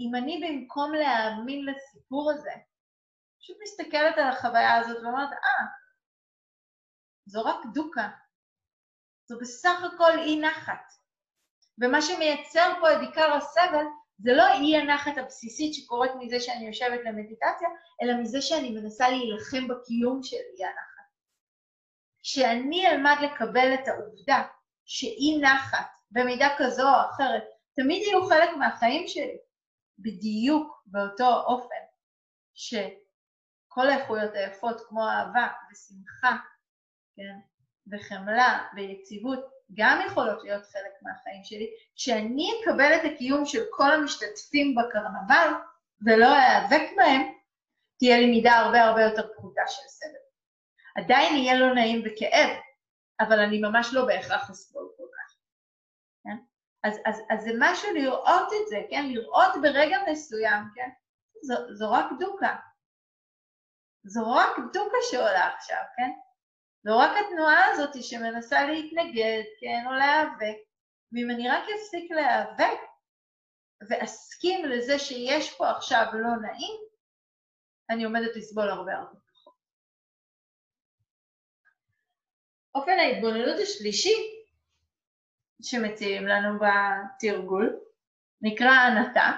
אם 0.00 0.14
אני 0.14 0.40
במקום 0.44 0.92
להאמין 0.94 1.66
לסיפור 1.66 2.30
הזה, 2.30 2.52
פשוט 3.46 3.58
מסתכלת 3.62 4.18
על 4.18 4.28
החוויה 4.28 4.76
הזאת 4.76 5.02
ואומרת, 5.02 5.32
אה, 5.32 5.66
זו 7.26 7.42
רק 7.44 7.56
דוקה, 7.74 8.08
זו 9.28 9.38
בסך 9.40 9.78
הכל 9.94 10.18
אי 10.18 10.40
נחת. 10.40 10.92
ומה 11.82 12.02
שמייצר 12.02 12.72
פה 12.80 12.92
את 12.92 12.98
עיקר 13.00 13.32
הסבל 13.32 13.84
זה 14.18 14.32
לא 14.32 14.52
אי 14.52 14.76
הנחת 14.76 15.18
הבסיסית 15.18 15.74
שקורית 15.74 16.12
מזה 16.18 16.40
שאני 16.40 16.66
יושבת 16.66 17.00
למדיטציה, 17.04 17.68
אלא 18.02 18.20
מזה 18.22 18.42
שאני 18.42 18.70
מנסה 18.70 19.08
להילחם 19.08 19.68
בקיום 19.68 20.22
של 20.22 20.36
אי 20.36 20.64
הנחת. 20.64 21.06
כשאני 22.22 22.86
אלמד 22.88 23.16
לקבל 23.22 23.74
את 23.74 23.88
העובדה 23.88 24.42
שאי 24.84 25.38
נחת, 25.42 25.88
במידה 26.10 26.48
כזו 26.58 26.82
או 26.82 27.10
אחרת, 27.10 27.44
תמיד 27.76 28.02
יהיו 28.02 28.26
חלק 28.26 28.50
מהחיים 28.58 29.08
שלי, 29.08 29.38
בדיוק 29.98 30.82
באותו 30.86 31.42
אופן, 31.46 31.82
שכל 33.76 33.88
האיכויות 33.88 34.34
היפות 34.34 34.80
כמו 34.88 35.08
אהבה 35.08 35.48
ושמחה, 35.70 36.36
כן, 37.16 37.38
וחמלה 37.92 38.64
ויציבות 38.74 39.46
גם 39.74 40.00
יכולות 40.06 40.44
להיות 40.44 40.66
חלק 40.66 40.92
מהחיים 41.02 41.44
שלי, 41.44 41.70
כשאני 41.96 42.50
אקבל 42.60 42.94
את 42.94 43.00
הקיום 43.04 43.46
של 43.46 43.62
כל 43.70 43.92
המשתתפים 43.92 44.74
בקרנבל 44.74 45.48
ולא 46.06 46.26
איאבק 46.36 46.90
בהם, 46.96 47.22
תהיה 47.98 48.18
לי 48.18 48.26
מידה 48.26 48.52
הרבה 48.56 48.84
הרבה 48.84 49.02
יותר 49.02 49.32
פחותה 49.34 49.62
של 49.66 49.88
סבל. 49.88 50.26
עדיין 50.96 51.36
יהיה 51.36 51.58
לא 51.58 51.74
נעים 51.74 52.02
וכאב, 52.04 52.50
אבל 53.20 53.40
אני 53.40 53.60
ממש 53.60 53.88
לא 53.92 54.06
בהכרח 54.06 54.50
אסבול 54.50 54.88
כל 54.96 55.06
כך. 55.16 55.34
כן? 56.24 56.36
אז, 56.88 57.00
אז, 57.06 57.22
אז 57.30 57.44
זה 57.44 57.50
משהו 57.58 57.94
לראות 57.94 58.48
את 58.52 58.68
זה, 58.68 58.76
כן? 58.90 59.06
לראות 59.08 59.52
ברגע 59.62 59.98
מסוים, 60.10 60.62
כן? 60.74 60.88
זו, 61.42 61.54
זו 61.74 61.92
רק 61.92 62.06
דוקה. 62.18 62.56
זו 64.06 64.32
רק 64.32 64.56
דוקה 64.72 64.96
שעולה 65.10 65.54
עכשיו, 65.56 65.82
כן? 65.96 66.10
זו 66.84 66.98
רק 66.98 67.10
התנועה 67.26 67.64
הזאת 67.64 68.02
שמנסה 68.02 68.66
להתנגד, 68.66 69.42
כן, 69.60 69.84
או 69.86 69.92
להיאבק, 69.92 70.56
ואם 71.12 71.30
אני 71.30 71.48
רק 71.48 71.62
אפסיק 71.74 72.10
להיאבק 72.10 72.78
ואסכים 73.88 74.64
לזה 74.64 74.98
שיש 74.98 75.56
פה 75.56 75.70
עכשיו 75.70 76.06
לא 76.12 76.48
נעים, 76.48 76.74
אני 77.90 78.04
עומדת 78.04 78.36
לסבול 78.36 78.68
הרבה 78.68 78.92
הרבה 78.92 79.20
פחות. 79.32 79.54
אופן 82.74 82.98
ההתבוננות 82.98 83.60
השלישי 83.62 84.14
שמציעים 85.62 86.26
לנו 86.26 86.58
בתרגול 86.58 87.80
נקרא 88.40 88.70
ענתה, 88.70 89.32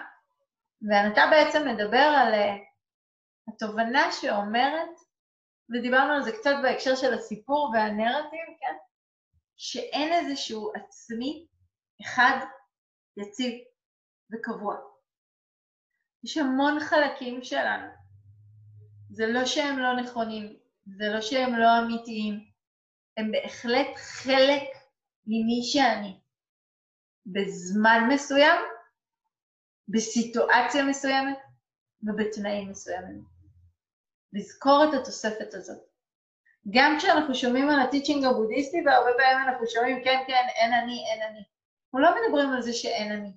וענתה 0.83 1.23
בעצם 1.31 1.69
מדבר 1.69 2.15
על 2.17 2.35
אה, 2.35 2.68
התובנה 3.49 4.13
שאומרת, 4.13 4.91
ודיברנו 5.71 6.13
על 6.13 6.23
זה 6.23 6.33
קצת 6.33 6.55
בהקשר 6.63 6.97
של 6.97 7.15
הסיפור 7.15 7.71
והנרטיב, 7.75 8.47
כן? 8.61 8.77
שאין 9.57 10.13
איזשהו 10.13 10.73
עצמי 10.75 11.47
אחד 12.03 12.47
יציב 13.17 13.55
וקבוע. 14.33 14.77
יש 16.25 16.37
המון 16.37 16.81
חלקים 16.81 17.43
שלנו. 17.43 17.87
זה 19.11 19.27
לא 19.27 19.45
שהם 19.45 19.79
לא 19.79 19.97
נכונים, 20.03 20.57
זה 20.99 21.05
לא 21.15 21.21
שהם 21.21 21.55
לא 21.55 21.79
אמיתיים, 21.79 22.51
הם 23.17 23.31
בהחלט 23.33 23.97
חלק 23.97 24.63
ממי 25.27 25.63
שאני. 25.63 26.21
בזמן 27.27 28.09
מסוים, 28.15 28.61
בסיטואציה 29.89 30.85
מסוימת 30.85 31.39
ובתנאים 32.03 32.71
מסוימים. 32.71 33.38
לזכור 34.33 34.85
את 34.89 34.95
התוספת 34.95 35.55
הזאת. 35.55 35.89
גם 36.71 36.97
כשאנחנו 36.99 37.35
שומעים 37.35 37.71
על 37.71 37.81
הטיצ'ינג 37.81 38.25
הבודהיסטי, 38.25 38.77
והרבה 38.87 39.11
פעמים 39.17 39.49
אנחנו 39.49 39.67
שומעים 39.67 40.05
כן, 40.05 40.23
כן, 40.27 40.47
אין 40.55 40.73
אני, 40.73 41.05
אין 41.13 41.23
אני. 41.23 41.43
אנחנו 41.85 41.99
לא 41.99 42.11
מדברים 42.23 42.51
על 42.51 42.63
זה 42.63 42.73
שאין 42.73 43.13
אני. 43.13 43.33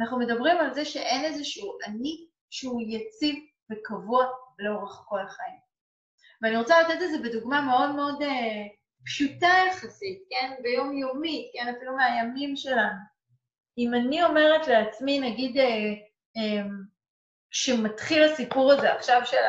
אנחנו 0.00 0.18
מדברים 0.18 0.56
על 0.56 0.74
זה 0.74 0.84
שאין 0.84 1.24
איזשהו 1.24 1.78
אני 1.86 2.26
שהוא 2.50 2.82
יציב 2.82 3.34
וקבוע 3.72 4.26
לאורך 4.58 5.02
כל 5.08 5.20
החיים. 5.20 5.58
ואני 6.42 6.56
רוצה 6.56 6.80
לתת 6.80 7.02
את 7.02 7.10
זה 7.10 7.18
בדוגמה 7.28 7.60
מאוד 7.60 7.94
מאוד 7.94 8.22
אה, 8.22 8.66
פשוטה 9.04 9.48
יחסית, 9.68 10.22
כן? 10.30 10.62
ביומיומית, 10.62 11.50
כן? 11.52 11.74
אפילו 11.76 11.96
מהימים 11.96 12.56
שלנו. 12.56 12.98
אם 13.78 13.94
אני 13.94 14.24
אומרת 14.24 14.68
לעצמי, 14.68 15.20
נגיד, 15.20 15.56
אה, 15.56 15.64
אה, 16.36 16.62
כשמתחיל 17.50 18.22
הסיפור 18.22 18.72
הזה 18.72 18.92
עכשיו 18.92 19.20
של 19.24 19.42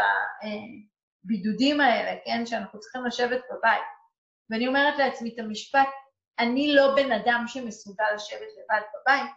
הבידודים 1.24 1.82
האלה, 1.82 2.20
כן? 2.26 2.46
שאנחנו 2.46 2.80
צריכים 2.80 3.06
לשבת 3.06 3.42
בבית, 3.52 3.82
ואני 4.50 4.68
אומרת 4.68 4.98
לעצמי 4.98 5.34
את 5.34 5.40
המשפט, 5.40 5.90
אני 6.40 6.74
לא 6.74 6.96
בן 6.96 7.12
אדם 7.12 7.44
שמסוגל 7.48 8.14
לשבת 8.16 8.48
לבד 8.58 8.82
בבית, 8.94 9.36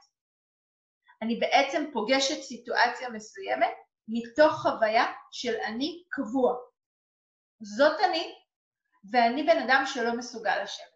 אני 1.23 1.41
בעצם 1.41 1.85
פוגשת 1.93 2.43
סיטואציה 2.43 3.11
מסוימת 3.11 3.73
מתוך 4.09 4.53
חוויה 4.53 5.05
של 5.33 5.55
אני 5.67 6.05
קבוע. 6.11 6.57
זאת 7.61 8.01
אני, 8.01 8.35
ואני 9.13 9.43
בן 9.43 9.59
אדם 9.59 9.83
שלא 9.87 10.17
מסוגל 10.17 10.63
לשבת. 10.63 10.95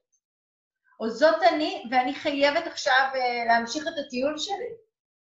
או 1.00 1.11
זאת 1.11 1.42
אני, 1.42 1.85
ואני 1.90 2.14
חייבת 2.14 2.66
עכשיו 2.66 3.11
uh, 3.12 3.48
להמשיך 3.48 3.83
את 3.83 4.07
הטיול 4.07 4.38
שלי. 4.38 4.88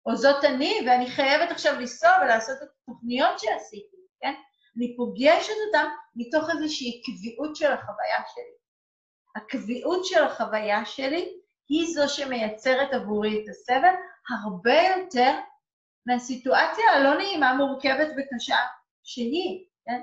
או 0.05 0.15
זאת 0.15 0.43
אני, 0.43 0.79
ואני 0.85 1.07
חייבת 1.11 1.51
עכשיו 1.51 1.79
לנסוע 1.79 2.09
ולעשות 2.21 2.57
את 2.63 2.67
התוכניות 2.87 3.39
שעשיתי, 3.39 3.97
כן? 4.21 4.33
אני 4.77 4.95
פוגשת 4.97 5.53
אותם 5.67 5.87
מתוך 6.15 6.49
איזושהי 6.49 7.01
קביעות 7.05 7.55
של 7.55 7.71
החוויה 7.71 8.21
שלי. 8.33 8.53
הקביעות 9.35 10.05
של 10.05 10.23
החוויה 10.23 10.85
שלי 10.85 11.37
היא 11.69 11.93
זו 11.93 12.09
שמייצרת 12.09 12.93
עבורי 12.93 13.43
את 13.43 13.49
הסבל 13.49 13.93
הרבה 14.29 14.81
יותר 14.97 15.31
מהסיטואציה 16.05 16.85
הלא 16.93 17.17
נעימה, 17.17 17.53
מורכבת 17.53 18.07
וקשה 18.07 18.57
שהיא, 19.03 19.65
כן? 19.85 20.01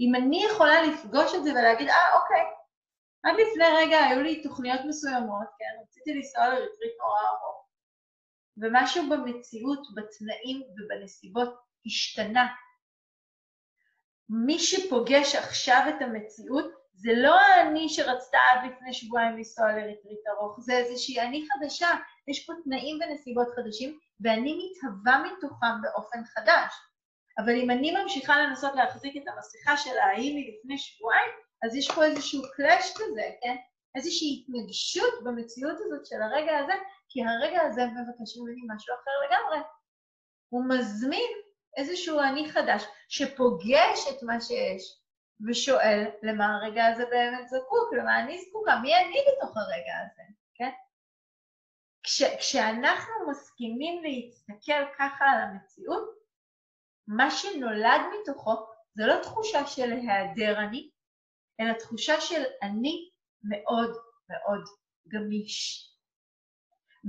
אם 0.00 0.14
אני 0.14 0.44
יכולה 0.44 0.82
לפגוש 0.82 1.34
את 1.34 1.44
זה 1.44 1.50
ולהגיד, 1.50 1.88
אה, 1.88 2.20
אוקיי, 2.20 2.44
עד 3.24 3.34
לפני 3.34 3.64
רגע 3.76 3.98
היו 3.98 4.22
לי 4.22 4.42
תוכניות 4.42 4.80
מסוימות, 4.88 5.46
כן? 5.58 5.82
רציתי 5.82 6.14
לנסוע 6.14 6.48
לריטריט 6.48 6.92
נורא 7.00 7.20
ארוך, 7.20 7.65
ומשהו 8.62 9.08
במציאות, 9.10 9.86
בתנאים 9.94 10.62
ובנסיבות 10.76 11.54
השתנה. 11.86 12.46
מי 14.28 14.58
שפוגש 14.58 15.34
עכשיו 15.34 15.84
את 15.88 16.02
המציאות 16.02 16.70
זה 16.94 17.12
לא 17.16 17.40
האני 17.40 17.88
שרצתה 17.88 18.38
עד 18.52 18.70
לפני 18.70 18.92
שבועיים 18.92 19.36
לנסוע 19.36 19.72
לריטריט 19.72 20.20
ארוך, 20.28 20.60
זה 20.60 20.72
איזושהי 20.72 21.20
אני 21.20 21.44
חדשה, 21.48 21.88
יש 22.28 22.46
פה 22.46 22.52
תנאים 22.64 22.98
ונסיבות 23.00 23.48
חדשים, 23.56 23.98
ואני 24.20 24.58
מתהווה 24.58 25.22
מתוכם 25.22 25.82
באופן 25.82 26.24
חדש. 26.24 26.74
אבל 27.38 27.56
אם 27.56 27.70
אני 27.70 27.90
ממשיכה 28.02 28.38
לנסות 28.38 28.74
להחזיק 28.74 29.16
את 29.16 29.28
המסכה 29.28 29.76
של 29.76 29.98
ההיא 29.98 30.34
מלפני 30.34 30.78
שבועיים, 30.78 31.30
אז 31.64 31.76
יש 31.76 31.90
פה 31.90 32.04
איזשהו 32.04 32.42
קלאש 32.56 32.92
כזה, 32.94 33.30
כן? 33.42 33.56
איזושהי 33.96 34.42
התנגשות 34.42 35.24
במציאות 35.24 35.76
הזאת 35.80 36.06
של 36.06 36.22
הרגע 36.22 36.58
הזה, 36.58 36.72
כי 37.08 37.20
הרגע 37.24 37.62
הזה 37.62 37.82
מבקש 37.86 38.36
ממני 38.36 38.62
משהו 38.74 38.94
אחר 38.94 39.10
לגמרי. 39.26 39.58
הוא 40.48 40.64
מזמין 40.68 41.30
איזשהו 41.76 42.20
אני 42.20 42.50
חדש 42.50 42.84
שפוגש 43.08 44.08
את 44.10 44.22
מה 44.22 44.40
שיש 44.40 44.82
ושואל 45.48 46.04
למה 46.22 46.56
הרגע 46.56 46.86
הזה 46.86 47.04
באמת 47.10 47.48
זקוק, 47.48 47.92
למה 47.98 48.20
אני 48.20 48.38
זקוקה, 48.38 48.78
מי 48.82 48.96
אני 48.96 49.16
בתוך 49.28 49.56
הרגע 49.56 49.92
הזה, 50.04 50.22
כן? 50.54 50.70
כש, 52.02 52.22
כשאנחנו 52.22 53.14
מסכימים 53.30 54.02
להסתכל 54.02 54.94
ככה 54.98 55.24
על 55.24 55.40
המציאות, 55.42 56.16
מה 57.06 57.30
שנולד 57.30 58.00
מתוכו 58.20 58.54
זה 58.94 59.06
לא 59.06 59.22
תחושה 59.22 59.66
של 59.66 59.92
היעדר 59.92 60.58
אני, 60.58 60.90
אלא 61.60 61.72
תחושה 61.72 62.20
של 62.20 62.42
אני 62.62 63.10
מאוד 63.48 63.96
מאוד 64.30 64.64
גמיש. 65.08 65.86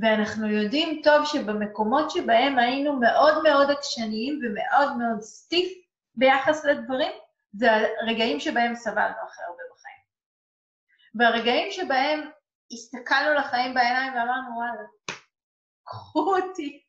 ואנחנו 0.01 0.47
יודעים 0.47 1.01
טוב 1.03 1.25
שבמקומות 1.25 2.11
שבהם 2.11 2.59
היינו 2.59 2.99
מאוד 2.99 3.43
מאוד 3.43 3.71
עקשניים 3.71 4.39
ומאוד 4.43 4.97
מאוד 4.97 5.21
סטיף 5.21 5.69
ביחס 6.15 6.65
לדברים, 6.65 7.11
זה 7.53 7.67
הרגעים 8.01 8.39
שבהם 8.39 8.75
סבלנו 8.75 9.15
הכי 9.27 9.41
הרבה 9.47 9.63
בחיים. 9.73 10.03
והרגעים 11.15 11.71
שבהם 11.71 12.29
הסתכלנו 12.71 13.33
לחיים 13.33 13.73
בעיניים 13.73 14.13
ואמרנו, 14.13 14.55
וואלה, 14.55 14.87
קחו 15.83 16.35
אותי, 16.35 16.83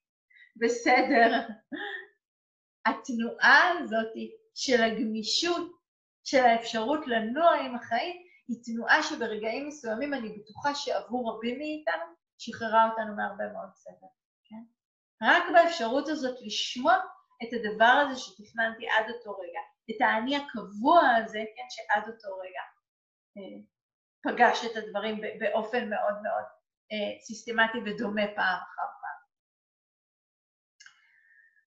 בסדר. 0.56 1.40
התנועה 2.86 3.70
הזאת 3.70 4.12
של 4.54 4.82
הגמישות, 4.82 5.72
של 6.24 6.44
האפשרות 6.44 7.06
לנוע 7.06 7.54
עם 7.54 7.74
החיים, 7.74 8.27
היא 8.48 8.58
תנועה 8.64 9.02
שברגעים 9.02 9.68
מסוימים 9.68 10.14
אני 10.14 10.28
בטוחה 10.28 10.74
שעבור 10.74 11.32
רבים 11.32 11.58
מאיתנו 11.58 12.04
שחררה 12.38 12.90
אותנו 12.90 13.16
מהרבה 13.16 13.52
מאוד 13.52 13.70
סבל, 13.74 14.08
כן? 14.44 14.62
רק 15.22 15.42
באפשרות 15.52 16.08
הזאת 16.08 16.38
לשמוע 16.46 16.94
את 17.42 17.48
הדבר 17.52 17.84
הזה 17.84 18.20
שתכננתי 18.20 18.88
עד 18.88 19.10
אותו 19.10 19.30
רגע, 19.30 19.60
את 19.90 20.00
האני 20.00 20.36
הקבוע 20.36 21.00
הזה, 21.16 21.38
כן, 21.56 21.66
שעד 21.70 22.08
אותו 22.08 22.28
רגע 22.38 22.62
אה, 23.36 23.60
פגש 24.22 24.64
את 24.64 24.76
הדברים 24.76 25.20
באופן 25.40 25.90
מאוד 25.90 26.14
מאוד 26.22 26.44
אה, 26.92 27.20
סיסטמטי 27.20 27.78
ודומה 27.78 28.26
פעם 28.26 28.58
אחר 28.58 28.88
פעם. 29.00 29.18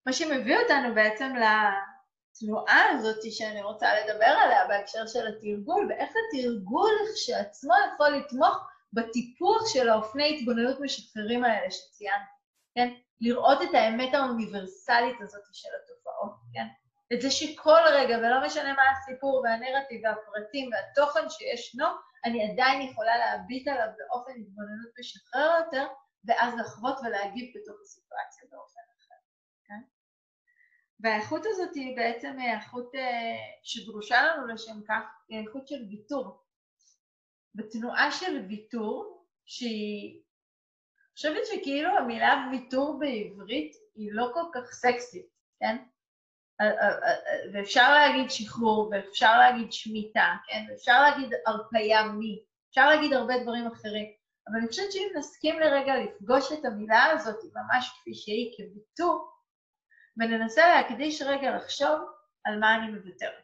מה 0.05 0.13
שמביא 0.13 0.57
אותנו 0.57 0.95
בעצם 0.95 1.35
לתנועה 2.41 2.89
הזאת 2.89 3.31
שאני 3.31 3.61
רוצה 3.61 3.87
לדבר 3.99 4.25
עליה 4.25 4.67
בהקשר 4.67 5.07
של 5.07 5.27
התרגול, 5.27 5.87
ואיך 5.89 6.09
התרגול 6.09 6.91
כשעצמו 7.15 7.73
יכול 7.93 8.09
לתמוך 8.09 8.57
בטיפוח 8.93 9.67
של 9.73 9.89
האופני 9.89 10.37
התבוננות 10.37 10.79
משחררים 10.79 11.43
האלה 11.43 11.71
שציינתי, 11.71 12.31
כן? 12.75 12.93
לראות 13.21 13.61
את 13.61 13.73
האמת 13.73 14.13
האוניברסלית 14.13 15.21
הזאת 15.21 15.43
של 15.53 15.69
התופעות, 15.83 16.35
כן? 16.53 16.67
את 17.13 17.21
זה 17.21 17.31
שכל 17.31 17.81
רגע, 17.91 18.17
ולא 18.17 18.45
משנה 18.45 18.73
מה 18.73 18.83
הסיפור 18.91 19.41
והנרטיב 19.43 20.01
והפרטים 20.03 20.69
והתוכן 20.71 21.29
שישנו, 21.29 21.85
אני 22.25 22.51
עדיין 22.51 22.81
יכולה 22.81 23.17
להביט 23.17 23.67
עליו 23.67 23.87
באופן 23.97 24.31
התבוננות 24.31 24.91
משחרר 24.99 25.51
יותר, 25.65 25.87
ואז 26.25 26.53
לחוות 26.59 26.97
ולהגיב 27.03 27.53
בתוך 27.55 27.81
הסיטואציה 27.81 28.43
באופן? 28.51 28.90
והאיכות 31.01 31.41
הזאת 31.45 31.75
היא 31.75 31.95
בעצם 31.95 32.37
איכות 32.39 32.95
אה, 32.95 33.35
שדרושה 33.63 34.23
לנו 34.23 34.47
לשם 34.47 34.81
כך, 34.87 35.03
היא 35.29 35.39
איכות 35.39 35.67
של 35.67 35.85
ויתור. 35.89 36.43
בתנועה 37.55 38.11
של 38.11 38.45
ויתור, 38.49 39.25
שהיא... 39.45 40.13
אני 40.13 41.15
חושבת 41.15 41.45
שכאילו 41.45 41.97
המילה 41.97 42.47
ויתור 42.51 42.99
בעברית 42.99 43.75
היא 43.95 44.09
לא 44.11 44.31
כל 44.33 44.43
כך 44.53 44.71
סקסית, 44.71 45.25
כן? 45.59 45.77
ואפשר 47.53 47.93
להגיד 47.93 48.29
שחרור, 48.29 48.89
ואפשר 48.91 49.39
להגיד 49.39 49.71
שמיטה, 49.71 50.35
כן? 50.47 50.65
ואפשר 50.69 51.01
להגיד 51.01 51.29
הרפאיה 51.45 52.03
מי, 52.03 52.43
אפשר 52.69 52.89
להגיד 52.89 53.13
הרבה 53.13 53.33
דברים 53.43 53.67
אחרים. 53.67 54.05
אבל 54.47 54.57
אני 54.57 54.67
חושבת 54.67 54.91
שאם 54.91 55.07
נסכים 55.17 55.59
לרגע 55.59 55.93
לפגוש 55.95 56.51
את 56.51 56.65
המילה 56.65 57.05
הזאת 57.05 57.39
ממש 57.55 57.89
כפי 57.89 58.13
שהיא, 58.13 58.53
כוויתור, 58.57 59.31
וננסה 60.17 60.67
להקדיש 60.67 61.21
רגע 61.21 61.55
לחשוב 61.55 61.99
על 62.45 62.59
מה 62.59 62.75
אני 62.75 62.91
מוותרת. 62.91 63.43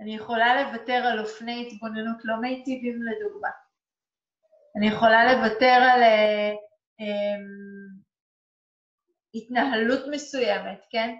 אני 0.00 0.16
יכולה 0.16 0.62
לוותר 0.62 0.92
על 0.92 1.20
אופני 1.20 1.66
התבוננות 1.66 2.24
לא 2.24 2.36
מיטיבים 2.40 3.02
לדוגמה. 3.02 3.48
אני 4.76 4.88
יכולה 4.88 5.32
לוותר 5.32 5.78
על 5.92 6.02
אה, 6.02 6.50
אה, 7.00 7.38
התנהלות 9.34 10.00
מסוימת, 10.10 10.86
כן? 10.90 11.16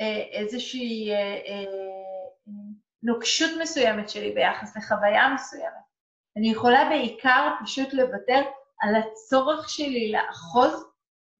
אה, 0.00 0.40
איזושהי 0.40 1.12
אה, 1.12 1.16
אה, 1.16 1.64
נוקשות 3.02 3.50
מסוימת 3.60 4.10
שלי 4.10 4.32
ביחס 4.32 4.76
לחוויה 4.76 5.34
מסוימת. 5.34 5.82
אני 6.36 6.50
יכולה 6.50 6.88
בעיקר 6.88 7.50
פשוט 7.62 7.92
לוותר 7.92 8.42
על 8.80 8.94
הצורך 8.94 9.68
שלי 9.68 10.12
לאחוז 10.12 10.91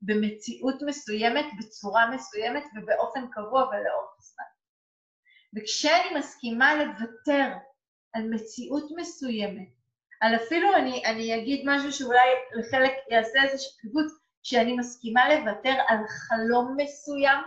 במציאות 0.02 0.82
מסוימת, 0.86 1.44
בצורה 1.58 2.10
מסוימת 2.10 2.64
ובאופן 2.76 3.30
קבוע 3.30 3.68
ולאורך 3.68 4.20
זמן. 4.20 4.44
וכשאני 5.56 6.18
מסכימה 6.18 6.74
לוותר 6.74 7.48
על 8.12 8.30
מציאות 8.30 8.90
מסוימת, 8.96 9.68
על 10.20 10.36
אפילו 10.36 10.74
אני, 10.76 11.04
אני 11.04 11.42
אגיד 11.42 11.62
משהו 11.66 11.92
שאולי 11.92 12.28
לחלק 12.52 12.92
יעשה 13.10 13.42
איזשהו 13.42 13.78
קיבוץ, 13.80 14.12
כשאני 14.42 14.76
מסכימה 14.76 15.28
לוותר 15.28 15.74
על 15.88 15.98
חלום 16.08 16.76
מסוים, 16.76 17.38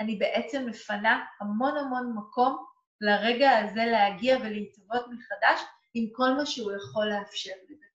אני 0.00 0.16
בעצם 0.16 0.66
מפנה 0.66 1.24
המון 1.40 1.76
המון 1.76 2.14
מקום 2.16 2.64
לרגע 3.00 3.50
הזה 3.58 3.84
להגיע 3.84 4.36
ולהתהוות 4.36 5.06
מחדש 5.06 5.60
עם 5.94 6.08
כל 6.12 6.30
מה 6.36 6.46
שהוא 6.46 6.72
יכול 6.72 7.06
לאפשר 7.06 7.52
לי. 7.68 7.85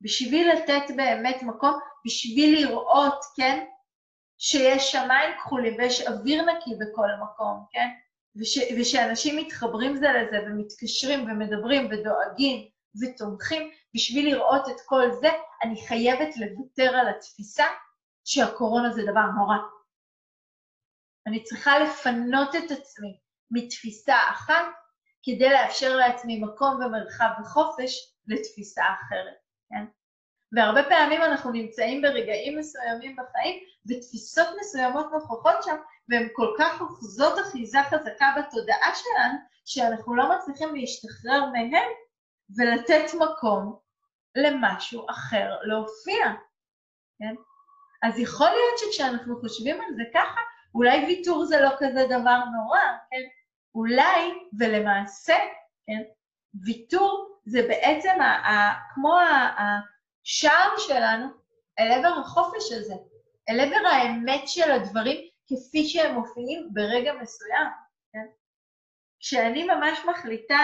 בשביל 0.00 0.52
לתת 0.52 0.94
באמת 0.96 1.42
מקום, 1.42 1.78
בשביל 2.06 2.58
לראות, 2.58 3.20
כן, 3.36 3.64
שיש 4.38 4.92
שמיים 4.92 5.34
כחולים 5.38 5.74
ויש 5.78 6.06
אוויר 6.06 6.44
נקי 6.44 6.70
בכל 6.74 7.10
המקום, 7.10 7.64
כן? 7.70 7.88
וש, 8.40 8.58
ושאנשים 8.80 9.36
מתחברים 9.36 9.96
זה 9.96 10.06
לזה 10.12 10.36
ומתקשרים 10.46 11.20
ומדברים 11.20 11.86
ודואגים 11.90 12.68
ותומכים, 13.00 13.70
בשביל 13.94 14.34
לראות 14.34 14.68
את 14.68 14.80
כל 14.86 15.12
זה, 15.20 15.28
אני 15.62 15.86
חייבת 15.86 16.36
לוותר 16.36 16.96
על 16.96 17.08
התפיסה 17.08 17.64
שהקורונה 18.24 18.92
זה 18.92 19.02
דבר 19.02 19.26
נורא. 19.38 19.56
אני 21.26 21.42
צריכה 21.42 21.78
לפנות 21.78 22.54
את 22.54 22.70
עצמי 22.70 23.18
מתפיסה 23.50 24.16
אחת 24.30 24.66
כדי 25.22 25.50
לאפשר 25.50 25.96
לעצמי 25.96 26.40
מקום 26.40 26.74
ומרחב 26.74 27.28
וחופש 27.40 28.12
לתפיסה 28.26 28.82
אחרת, 28.84 29.45
כן? 29.70 29.84
והרבה 30.52 30.82
פעמים 30.82 31.22
אנחנו 31.22 31.50
נמצאים 31.50 32.02
ברגעים 32.02 32.58
מסוימים 32.58 33.16
בחיים, 33.16 33.64
ותפיסות 33.86 34.48
מסוימות 34.60 35.06
נוכחות 35.12 35.62
שם, 35.62 35.76
והן 36.08 36.28
כל 36.32 36.54
כך 36.58 36.80
אוחזות 36.80 37.38
אחיזה 37.38 37.78
חזקה 37.82 38.26
בתודעה 38.38 38.94
שלנו, 38.94 39.38
שאנחנו 39.64 40.14
לא 40.14 40.36
מצליחים 40.36 40.74
להשתחרר 40.74 41.44
מהן 41.52 41.88
ולתת 42.56 43.14
מקום 43.14 43.78
למשהו 44.36 45.06
אחר 45.10 45.50
להופיע, 45.62 46.24
כן? 47.18 47.34
אז 48.02 48.18
יכול 48.18 48.46
להיות 48.46 48.78
שכשאנחנו 48.78 49.40
חושבים 49.40 49.80
על 49.80 49.94
זה 49.96 50.02
ככה, 50.14 50.40
אולי 50.74 51.04
ויתור 51.06 51.44
זה 51.44 51.60
לא 51.60 51.70
כזה 51.78 52.04
דבר 52.06 52.38
נורא, 52.44 52.80
כן? 53.10 53.22
אולי, 53.74 54.48
ולמעשה, 54.58 55.36
כן? 55.86 56.02
ויתור 56.64 57.35
זה 57.46 57.62
בעצם 57.68 58.20
ה, 58.20 58.24
ה, 58.24 58.74
כמו 58.94 59.18
השער 59.58 60.78
שלנו 60.78 61.26
אל 61.78 61.92
עבר 61.92 62.20
החופש 62.20 62.72
הזה, 62.72 62.94
אל 63.48 63.60
עבר 63.60 63.88
האמת 63.88 64.48
של 64.48 64.70
הדברים 64.70 65.16
כפי 65.46 65.84
שהם 65.84 66.14
מופיעים 66.14 66.68
ברגע 66.72 67.12
מסוים, 67.12 67.66
כן? 68.12 68.26
כשאני 69.20 69.64
ממש 69.64 69.98
מחליטה 70.10 70.58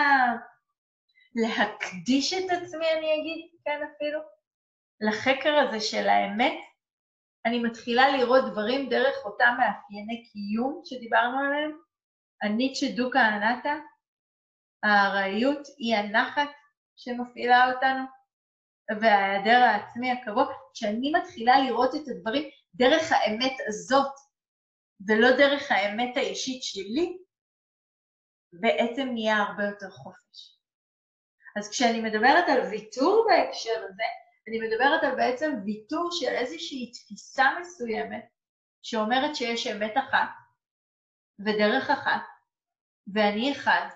להקדיש 1.35 2.33
את 2.33 2.51
עצמי, 2.51 2.87
אני 2.93 3.15
אגיד, 3.15 3.51
כן 3.65 3.81
אפילו, 3.83 4.21
לחקר 5.01 5.55
הזה 5.59 5.81
של 5.81 6.09
האמת, 6.09 6.53
אני 7.47 7.59
מתחילה 7.59 8.17
לראות 8.17 8.53
דברים 8.53 8.89
דרך 8.89 9.15
אותם 9.25 9.55
מאפייני 9.59 10.25
קיום 10.33 10.81
שדיברנו 10.85 11.39
עליהם, 11.39 11.79
הניטשה 12.43 12.87
דוקה 12.97 13.29
אנטה, 13.29 13.75
הארעיות, 14.83 15.69
אי 15.79 15.95
הנחת 15.95 16.49
שמפעילה 17.05 17.73
אותנו, 17.73 18.05
וההיעדר 19.01 19.63
העצמי 19.63 20.11
הקבוע, 20.11 20.45
כשאני 20.75 21.13
מתחילה 21.13 21.61
לראות 21.61 21.95
את 21.95 22.09
הדברים 22.09 22.51
דרך 22.75 23.13
האמת 23.13 23.57
הזאת, 23.69 24.13
ולא 25.09 25.31
דרך 25.37 25.71
האמת 25.71 26.17
האישית 26.17 26.63
שלי, 26.63 27.19
בעצם 28.53 29.09
נהיה 29.13 29.37
הרבה 29.37 29.65
יותר 29.65 29.91
חופש. 29.91 30.59
אז 31.57 31.71
כשאני 31.71 32.01
מדברת 32.01 32.49
על 32.49 32.61
ויתור 32.71 33.27
בהקשר 33.29 33.85
הזה, 33.89 34.03
אני 34.49 34.59
מדברת 34.61 35.03
על 35.03 35.17
בעצם 35.17 35.53
ויתור 35.65 36.09
של 36.13 36.29
איזושהי 36.29 36.93
תפיסה 36.93 37.45
מסוימת 37.61 38.25
שאומרת 38.83 39.37
שיש 39.37 39.67
אמת 39.67 39.95
אחת 39.99 40.29
ודרך 41.39 41.91
אחת, 41.91 42.23
ואני 43.15 43.53
אחד, 43.53 43.89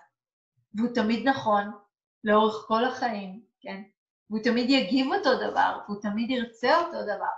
והוא 0.75 0.95
תמיד 0.95 1.29
נכון 1.29 1.86
לאורך 2.27 2.65
כל 2.69 2.85
החיים, 2.85 3.43
כן? 3.61 3.83
והוא 4.31 4.43
תמיד 4.45 4.71
יגיב 4.71 5.12
אותו 5.12 5.35
דבר, 5.35 5.79
והוא 5.87 6.03
תמיד 6.03 6.31
ירצה 6.31 6.79
אותו 6.79 7.03
דבר. 7.03 7.35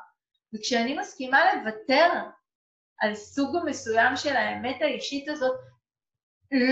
וכשאני 0.55 0.98
מסכימה 0.98 1.38
לוותר 1.55 2.09
על 3.01 3.14
סוג 3.14 3.57
מסוים 3.66 4.16
של 4.16 4.37
האמת 4.37 4.83
האישית 4.83 5.29
הזאת, 5.29 5.59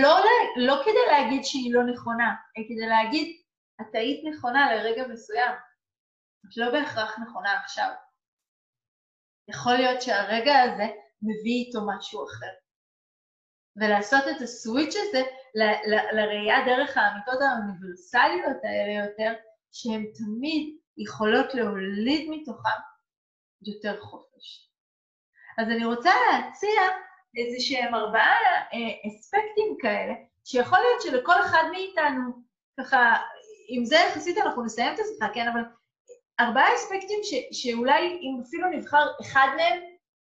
לא, 0.01 0.17
לא 0.57 0.81
כדי 0.85 1.05
להגיד 1.11 1.43
שהיא 1.43 1.73
לא 1.73 1.83
נכונה, 1.83 2.35
אלא 2.57 2.65
כדי 2.65 2.87
להגיד, 2.87 3.41
את 3.81 3.95
היית 3.95 4.25
נכונה 4.33 4.75
לרגע 4.75 5.07
מסוים, 5.07 5.51
את 6.45 6.57
לא 6.57 6.71
בהכרח 6.71 7.19
נכונה 7.19 7.59
עכשיו. 7.63 7.89
יכול 9.49 9.73
להיות 9.73 10.01
שהרגע 10.01 10.61
הזה 10.61 10.87
מביא 11.21 11.65
איתו 11.65 11.79
משהו 11.87 12.25
אחר. 12.25 12.53
ולעשות 13.75 14.23
את 14.35 14.41
הסוויץ' 14.41 14.95
הזה 14.95 15.23
לראייה 16.13 16.65
דרך 16.65 16.97
האמיתות 16.97 17.39
האוניברסליות 17.41 18.57
האלה 18.63 19.05
יותר, 19.05 19.33
שהן 19.71 20.05
תמיד 20.15 20.77
יכולות 20.97 21.53
להוליד 21.53 22.29
מתוכן 22.29 22.79
יותר 23.61 24.01
חופש. 24.01 24.69
אז 25.57 25.67
אני 25.67 25.85
רוצה 25.85 26.11
להציע 26.31 26.81
איזה 27.37 27.57
שהם 27.59 27.95
ארבעה 27.95 28.35
אה, 28.73 29.07
אספקטים 29.07 29.75
כאלה, 29.79 30.13
שיכול 30.45 30.79
להיות 30.79 31.01
שלכל 31.01 31.41
אחד 31.45 31.63
מאיתנו, 31.71 32.31
ככה, 32.79 33.15
עם 33.69 33.85
זה 33.85 33.95
יחסית 33.95 34.37
אנחנו 34.37 34.65
נסיים 34.65 34.93
את 34.93 34.99
השיחה, 34.99 35.33
כן, 35.33 35.47
אבל 35.47 35.61
ארבעה 36.39 36.75
אספקטים 36.75 37.19
ש, 37.23 37.61
שאולי 37.61 38.07
אם 38.07 38.41
אפילו 38.47 38.69
נבחר 38.69 39.05
אחד 39.21 39.47
מהם, 39.57 39.79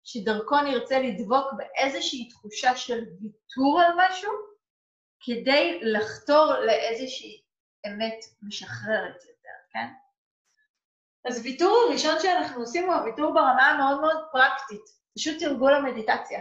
שדרכו 0.03 0.61
נרצה 0.61 0.99
לדבוק 0.99 1.45
באיזושהי 1.57 2.29
תחושה 2.29 2.75
של 2.75 3.03
ויתור 3.21 3.81
על 3.81 3.91
משהו, 3.97 4.31
כדי 5.25 5.79
לחתור 5.81 6.53
לאיזושהי 6.53 7.41
אמת 7.87 8.25
משחררת 8.41 9.15
יותר, 9.15 9.57
כן? 9.73 9.87
אז 11.25 11.41
ויתור 11.43 11.85
הראשון 11.87 12.15
שאנחנו 12.21 12.61
עושים 12.61 12.85
הוא 12.85 12.93
הוויתור 12.93 13.33
ברמה 13.33 13.67
המאוד 13.67 14.01
מאוד 14.01 14.17
פרקטית, 14.31 14.81
פשוט 15.15 15.39
תרגול 15.39 15.73
המדיטציה. 15.73 16.39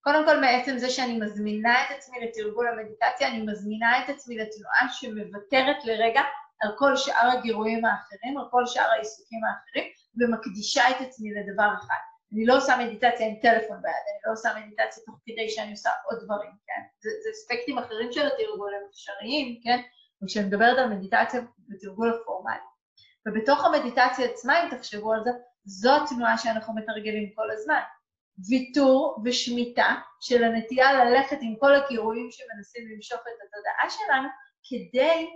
קודם 0.00 0.24
כל, 0.26 0.40
מעצם 0.40 0.78
זה 0.78 0.90
שאני 0.90 1.18
מזמינה 1.18 1.84
את 1.84 1.90
עצמי 1.96 2.16
לתרגול 2.20 2.68
המדיטציה, 2.68 3.28
אני 3.28 3.42
מזמינה 3.42 4.04
את 4.04 4.08
עצמי 4.08 4.36
לתנועה 4.36 4.88
שמוותרת 4.92 5.84
לרגע 5.84 6.22
על 6.60 6.70
כל 6.78 6.96
שאר 6.96 7.30
הגירויים 7.38 7.84
האחרים, 7.84 8.38
על 8.38 8.44
כל 8.50 8.66
שאר 8.66 8.90
העיסוקים 8.90 9.40
האחרים, 9.44 9.84
ומקדישה 10.16 10.90
את 10.90 10.96
עצמי 11.00 11.30
לדבר 11.34 11.68
אחד. 11.78 12.13
אני 12.34 12.46
לא 12.46 12.56
עושה 12.56 12.76
מדיטציה 12.76 13.26
עם 13.26 13.34
טלפון 13.42 13.82
ביד, 13.82 14.04
אני 14.10 14.20
לא 14.26 14.32
עושה 14.32 14.48
מדיטציה 14.58 15.02
תוך 15.06 15.14
כדי 15.26 15.48
שאני 15.48 15.70
עושה 15.70 15.90
עוד 16.04 16.18
דברים, 16.24 16.50
כן? 16.66 16.82
זה, 17.00 17.10
זה 17.22 17.30
אספקטים 17.30 17.78
אחרים 17.78 18.12
של 18.12 18.26
התרגול, 18.26 18.74
הם 18.74 18.82
אפשריים, 18.90 19.60
כן? 19.64 19.80
וכשאני 20.22 20.46
מדברת 20.46 20.78
על 20.78 20.94
מדיטציה 20.94 21.40
בתרגול 21.68 22.14
הפורמלי. 22.14 22.56
ובתוך 23.28 23.64
המדיטציה 23.64 24.24
עצמה, 24.24 24.62
אם 24.62 24.76
תחשבו 24.76 25.12
על 25.12 25.24
זה, 25.24 25.30
זו 25.64 25.90
התנועה 25.96 26.38
שאנחנו 26.38 26.74
מתרגלים 26.74 27.30
כל 27.34 27.50
הזמן. 27.50 27.80
ויתור 28.48 29.22
ושמיטה 29.24 29.94
של 30.20 30.44
הנטייה 30.44 31.04
ללכת 31.04 31.38
עם 31.40 31.54
כל 31.58 31.74
הגירויים 31.74 32.28
שמנסים 32.30 32.88
למשוך 32.94 33.20
את 33.20 33.38
התודעה 33.46 33.90
שלנו, 33.90 34.28
כדי 34.68 35.28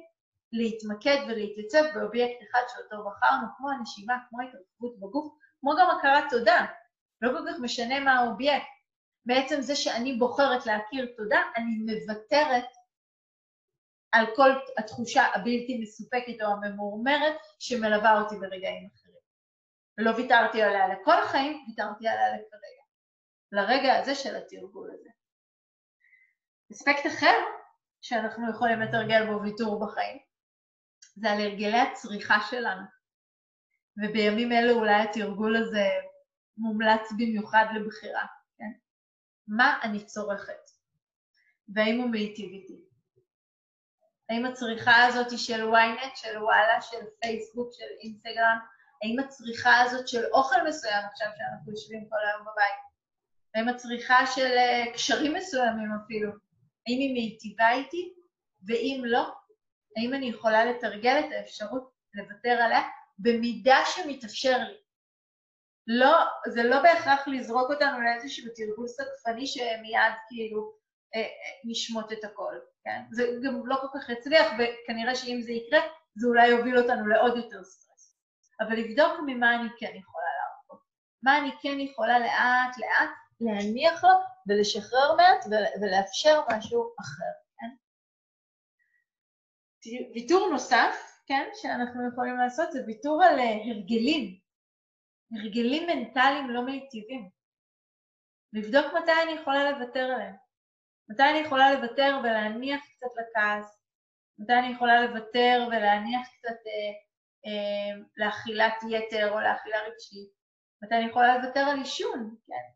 להתמקד 0.52 1.18
ולהתייצב 1.28 1.82
באובייקט 1.94 2.42
אחד 2.50 2.60
שאותו 2.68 3.04
בחרנו, 3.04 3.46
כמו 3.56 3.70
הנשימה, 3.70 4.14
כמו 4.28 4.38
התרחבות 4.40 5.00
בגוף, 5.00 5.34
כמו 5.60 5.70
גם 5.80 5.90
הכרת 5.90 6.24
תודה. 6.30 6.66
לא 7.22 7.30
כל 7.32 7.44
כך 7.48 7.60
משנה 7.60 8.00
מה 8.00 8.18
האובייקט. 8.18 8.66
בעצם 9.26 9.60
זה 9.60 9.76
שאני 9.76 10.12
בוחרת 10.12 10.66
להכיר 10.66 11.14
תודה, 11.16 11.42
אני 11.56 11.92
מוותרת 11.92 12.64
על 14.12 14.26
כל 14.36 14.50
התחושה 14.78 15.22
הבלתי 15.34 15.78
מסופקת 15.82 16.42
או 16.42 16.46
הממורמרת 16.46 17.36
שמלווה 17.58 18.20
אותי 18.20 18.36
ברגעים 18.36 18.88
אחרים. 18.94 19.18
לא 19.98 20.10
ויתרתי 20.16 20.62
עליה 20.62 20.88
לכל 20.88 21.18
החיים, 21.22 21.64
ויתרתי 21.68 22.08
עליה 22.08 22.28
לכרגע. 22.28 22.82
לרגע 23.52 23.98
הזה 23.98 24.14
של 24.14 24.36
התרגול 24.36 24.90
הזה. 24.94 25.08
אספקט 26.72 27.06
אחר 27.06 27.34
שאנחנו 28.00 28.50
יכולים 28.50 28.80
לתרגל 28.80 29.26
בו 29.26 29.42
ויתור 29.42 29.86
בחיים, 29.86 30.18
זה 31.14 31.30
על 31.30 31.40
הרגלי 31.40 31.78
הצריכה 31.78 32.38
שלנו. 32.50 32.82
ובימים 33.98 34.52
אלו 34.52 34.74
אולי 34.74 35.02
התרגול 35.02 35.56
הזה 35.56 35.88
מומלץ 36.58 37.12
במיוחד 37.12 37.64
לבחירה, 37.74 38.26
כן? 38.58 38.72
מה 39.48 39.78
אני 39.82 40.04
צורכת? 40.04 40.70
והאם 41.68 42.00
הוא 42.00 42.10
מיטיב 42.10 42.50
איתי? 42.50 42.80
האם 44.30 44.46
הצריכה 44.46 45.06
הזאת 45.06 45.38
של 45.38 45.72
ynet, 45.72 46.16
של 46.16 46.38
וואלה, 46.42 46.80
של 46.80 46.96
פייסבוק, 47.20 47.72
של 47.72 47.84
אינסטגרם, 48.02 48.58
האם 49.02 49.18
הצריכה 49.18 49.80
הזאת 49.80 50.08
של 50.08 50.24
אוכל 50.32 50.68
מסוים 50.68 51.04
עכשיו 51.12 51.28
שאנחנו 51.36 51.72
יושבים 51.72 52.08
כל 52.08 52.16
היום 52.26 52.42
בבית, 52.42 52.88
האם 53.54 53.68
הצריכה 53.68 54.26
של 54.26 54.52
אה, 54.56 54.84
קשרים 54.94 55.34
מסוימים 55.34 55.88
אפילו, 56.04 56.30
האם 56.86 56.98
היא 56.98 57.14
מיטיבה 57.14 57.70
איתי, 57.70 58.14
ואם 58.66 59.02
לא, 59.04 59.34
האם 59.96 60.14
אני 60.14 60.26
יכולה 60.26 60.64
לתרגל 60.64 61.18
את 61.18 61.32
האפשרות 61.32 61.90
לוותר 62.14 62.50
עליה 62.50 62.82
במידה 63.18 63.78
שמתאפשר 63.86 64.58
לי. 64.58 64.87
לא, 65.88 66.18
זה 66.48 66.62
לא 66.62 66.82
בהכרח 66.82 67.28
לזרוק 67.28 67.70
אותנו 67.70 68.00
לאיזשהו 68.00 68.52
תרגול 68.56 68.86
סקפני 68.88 69.46
שמיד 69.46 70.12
כאילו 70.28 70.72
אה, 71.14 71.20
אה, 71.20 71.26
נשמוט 71.64 72.12
את 72.12 72.24
הכל, 72.24 72.54
כן? 72.84 73.02
זה 73.10 73.22
גם 73.44 73.66
לא 73.66 73.76
כל 73.76 73.98
כך 73.98 74.08
יצליח, 74.08 74.46
וכנראה 74.52 75.14
שאם 75.14 75.40
זה 75.42 75.52
יקרה, 75.52 75.80
זה 76.16 76.28
אולי 76.28 76.48
יוביל 76.48 76.78
אותנו 76.78 77.06
לעוד 77.06 77.36
יותר 77.36 77.64
סטרס. 77.64 78.16
אבל 78.60 78.76
לבדוק 78.76 79.12
ממה 79.26 79.54
אני 79.54 79.68
כן 79.78 79.92
יכולה 79.94 80.26
לעבוד. 80.38 80.82
מה 81.22 81.38
אני 81.38 81.50
כן 81.62 81.80
יכולה 81.80 82.18
לאט 82.18 82.78
לאט 82.78 83.10
להניח 83.40 84.04
לו 84.04 84.10
ולשחרר 84.48 85.16
מעט 85.16 85.44
ולאפשר 85.80 86.40
משהו 86.50 86.92
אחר, 87.00 87.32
כן? 87.58 87.70
ויתור 90.14 90.50
נוסף, 90.50 91.20
כן, 91.26 91.48
שאנחנו 91.54 92.08
יכולים 92.12 92.36
לעשות 92.36 92.72
זה 92.72 92.80
ויתור 92.86 93.24
על 93.24 93.38
אה, 93.38 93.54
הרגלים, 93.64 94.38
הרגלים 95.32 95.86
מנטליים 95.86 96.50
לא 96.50 96.62
מיטיבים. 96.62 97.30
לבדוק 98.52 98.86
מתי 99.02 99.12
אני 99.22 99.32
יכולה 99.40 99.70
לוותר 99.70 100.04
עליהם. 100.04 100.34
מתי 101.10 101.22
אני 101.22 101.38
יכולה 101.38 101.72
לוותר 101.72 102.18
ולהניח 102.22 102.80
קצת 102.96 103.10
לכעס, 103.20 103.78
מתי 104.38 104.52
אני 104.52 104.74
יכולה 104.74 105.00
לוותר 105.00 105.66
ולהניח 105.68 106.28
קצת 106.38 106.58
אה, 106.66 106.92
אה, 107.46 108.02
לאכילת 108.16 108.74
יתר 108.90 109.32
או 109.32 109.40
לאכילה 109.40 109.78
רגשית, 109.86 110.30
מתי 110.82 110.94
אני 110.94 111.04
יכולה 111.10 111.38
לוותר 111.38 111.60
על 111.60 111.78
עישון, 111.78 112.36
כן? 112.46 112.66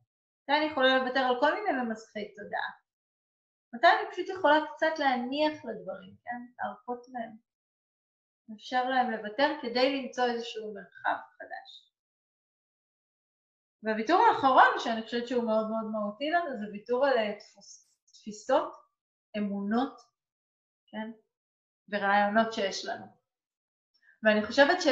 מתי 0.43 0.59
אני 0.59 0.73
יכולה 0.73 0.99
לוותר 0.99 1.21
על 1.21 1.41
כל 1.41 1.55
מיני 1.55 1.73
ממסכי 1.73 2.35
תודעה? 2.35 2.71
מתי 3.75 3.87
אני 3.87 4.11
פשוט 4.13 4.39
יכולה 4.39 4.59
קצת 4.75 4.99
להניח 4.99 5.53
לדברים, 5.53 6.15
כן? 6.25 6.41
להרפות 6.59 7.07
מהם. 7.13 7.37
אפשר 8.57 8.85
להם 8.89 9.11
לוותר 9.11 9.53
כדי 9.63 10.03
למצוא 10.03 10.25
איזשהו 10.25 10.75
מרחב 10.75 11.19
חדש. 11.39 11.92
והוויתור 13.83 14.23
האחרון, 14.27 14.79
שאני 14.79 15.03
חושבת 15.03 15.29
שהוא 15.29 15.45
מאוד 15.45 15.71
מאוד 15.71 15.91
מהותי 15.93 16.31
לנו, 16.31 16.51
זה 16.61 16.73
ויתור 16.73 17.07
על 17.07 17.19
אה, 17.19 17.39
תפוס, 17.39 17.89
תפיסות, 18.13 18.73
אמונות, 19.39 20.01
כן? 20.87 21.11
ורעיונות 21.89 22.53
שיש 22.53 22.85
לנו. 22.85 23.07
ואני 24.23 24.47
חושבת 24.47 24.83
ש, 24.83 24.87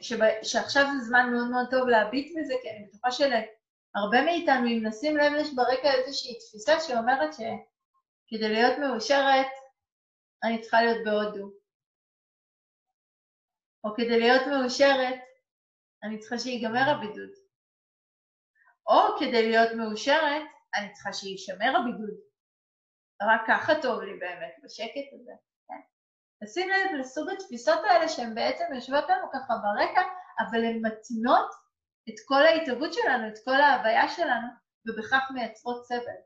ש, 0.00 0.12
שעכשיו 0.42 0.86
זה 0.92 1.04
זמן 1.04 1.30
מאוד 1.32 1.50
מאוד 1.50 1.66
טוב 1.70 1.88
להביט 1.88 2.32
בזה, 2.38 2.54
כי 2.62 2.70
אני 2.70 2.86
בטוחה 2.86 3.10
שלהרבה 3.10 4.24
מאיתנו, 4.24 4.66
אם 4.66 4.86
נשים 4.86 5.16
לב, 5.16 5.32
יש 5.40 5.54
ברקע 5.54 5.94
איזושהי 5.94 6.38
תפיסה 6.38 6.80
שאומרת 6.80 7.32
שכדי 7.32 8.48
להיות 8.48 8.78
מאושרת, 8.78 9.46
אני 10.44 10.60
צריכה 10.60 10.82
להיות 10.82 11.04
בהודו. 11.04 11.50
או 13.84 13.94
כדי 13.94 14.18
להיות 14.20 14.42
מאושרת, 14.46 15.20
אני 16.02 16.18
צריכה 16.18 16.38
שיגמר 16.38 16.90
הבידוד. 16.90 17.43
או 18.86 19.18
כדי 19.18 19.48
להיות 19.48 19.72
מאושרת, 19.72 20.42
אני 20.74 20.92
צריכה 20.92 21.12
שישמר 21.12 21.76
הבידוד. 21.76 22.14
רק 23.22 23.40
ככה 23.48 23.72
טוב 23.82 24.00
לי 24.00 24.18
באמת, 24.18 24.54
בשקט 24.64 25.12
הזה. 25.12 25.32
כן? 25.68 25.80
תשים 26.44 26.68
לב 26.68 27.00
לסוג 27.00 27.28
התפיסות 27.30 27.78
האלה 27.84 28.08
שהן 28.08 28.34
בעצם 28.34 28.64
יושבות 28.74 29.04
לנו 29.08 29.26
ככה 29.32 29.54
ברקע, 29.62 30.02
אבל 30.40 30.64
הן 30.64 30.80
מתנות 30.86 31.50
את 32.08 32.14
כל 32.24 32.42
ההתהוות 32.42 32.92
שלנו, 32.92 33.28
את 33.28 33.38
כל 33.44 33.60
ההוויה 33.60 34.08
שלנו, 34.08 34.48
ובכך 34.86 35.30
מייצרות 35.34 35.86
סבל. 35.86 36.20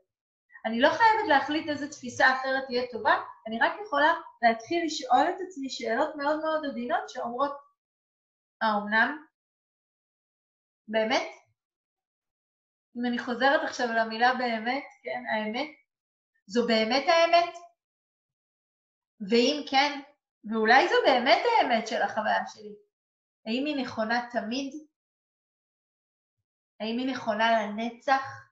אני 0.65 0.81
לא 0.81 0.89
חייבת 0.89 1.27
להחליט 1.27 1.69
איזה 1.69 1.91
תפיסה 1.91 2.35
אחרת 2.35 2.65
תהיה 2.65 2.83
טובה, 2.91 3.23
אני 3.47 3.59
רק 3.59 3.71
יכולה 3.85 4.13
להתחיל 4.41 4.85
לשאול 4.85 5.29
את 5.29 5.35
עצמי 5.47 5.69
שאלות 5.69 6.15
מאוד 6.15 6.39
מאוד 6.39 6.65
עדינות 6.65 7.09
שאומרות, 7.09 7.57
האומנם? 8.61 9.25
באמת? 10.87 11.38
אם 12.97 13.05
אני 13.05 13.19
חוזרת 13.19 13.61
עכשיו 13.63 13.87
למילה 13.87 14.33
באמת, 14.33 14.83
כן, 15.03 15.23
האמת, 15.33 15.69
זו 16.47 16.67
באמת 16.67 17.05
האמת? 17.07 17.53
ואם 19.29 19.65
כן, 19.69 20.01
ואולי 20.51 20.87
זו 20.87 20.95
באמת 21.05 21.41
האמת 21.45 21.87
של 21.87 22.01
החוויה 22.01 22.47
שלי, 22.47 22.75
האם 23.45 23.65
היא 23.65 23.83
נכונה 23.83 24.29
תמיד? 24.31 24.73
האם 26.79 26.97
היא 26.97 27.13
נכונה 27.13 27.51
לנצח? 27.51 28.49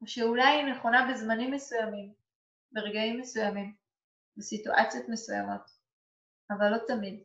או 0.00 0.06
שאולי 0.06 0.46
היא 0.46 0.74
נכונה 0.74 1.08
בזמנים 1.10 1.50
מסוימים, 1.52 2.12
ברגעים 2.72 3.20
מסוימים, 3.20 3.76
בסיטואציות 4.36 5.08
מסוימות, 5.08 5.70
אבל 6.50 6.68
לא 6.70 6.78
תמיד, 6.86 7.22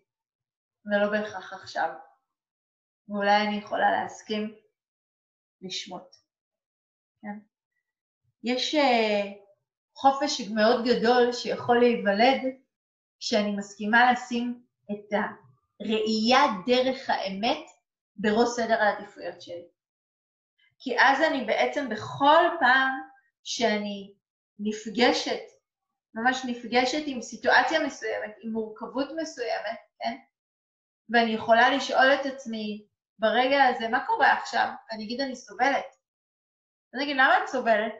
ולא 0.86 1.12
בהכרח 1.12 1.54
עכשיו. 1.54 1.90
ואולי 3.10 3.48
אני 3.48 3.58
יכולה 3.58 3.92
להסכים 3.92 4.56
לשמוט. 5.62 6.16
כן? 7.22 7.40
יש 8.44 8.76
uh, 8.76 8.80
חופש 9.96 10.42
מאוד 10.42 10.86
גדול 10.86 11.34
שיכול 11.34 11.80
להיוולד 11.80 12.42
כשאני 13.20 13.56
מסכימה 13.56 14.12
לשים 14.12 14.64
את 14.92 15.14
הראייה 15.82 16.42
דרך 16.66 17.10
האמת 17.10 17.66
בראש 18.16 18.50
סדר 18.50 18.82
העדיפויות 18.82 19.42
שלי. 19.42 19.68
כי 20.80 21.00
אז 21.00 21.22
אני 21.22 21.46
בעצם 21.46 21.90
בכל 21.90 22.44
פעם 22.60 22.90
שאני 23.44 24.14
נפגשת, 24.60 25.42
ממש 26.14 26.46
נפגשת 26.46 27.04
עם 27.06 27.22
סיטואציה 27.22 27.80
מסוימת, 27.86 28.36
עם 28.42 28.52
מורכבות 28.52 29.08
מסוימת, 29.22 29.80
כן? 30.00 30.18
ואני 31.10 31.32
יכולה 31.32 31.70
לשאול 31.70 32.14
את 32.14 32.26
עצמי 32.26 32.86
ברגע 33.20 33.64
הזה, 33.64 33.88
מה 33.88 34.06
קורה 34.06 34.34
עכשיו? 34.34 34.68
אני 34.92 35.04
אגיד, 35.04 35.22
אני 35.22 35.36
סובלת. 35.36 35.86
אני 36.94 37.04
אגיד, 37.04 37.16
למה 37.16 37.44
את 37.44 37.48
סובלת? 37.48 37.94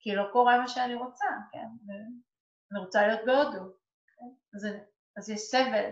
כי 0.00 0.14
לא 0.14 0.24
קורה 0.32 0.58
מה 0.58 0.68
שאני 0.68 0.94
רוצה, 0.94 1.26
כן? 1.52 1.66
אני 2.72 2.80
רוצה 2.80 3.06
להיות 3.06 3.20
בהודו, 3.26 3.72
כן? 4.06 4.26
אז, 4.54 4.66
אז 5.16 5.30
יש 5.30 5.40
סבל. 5.40 5.90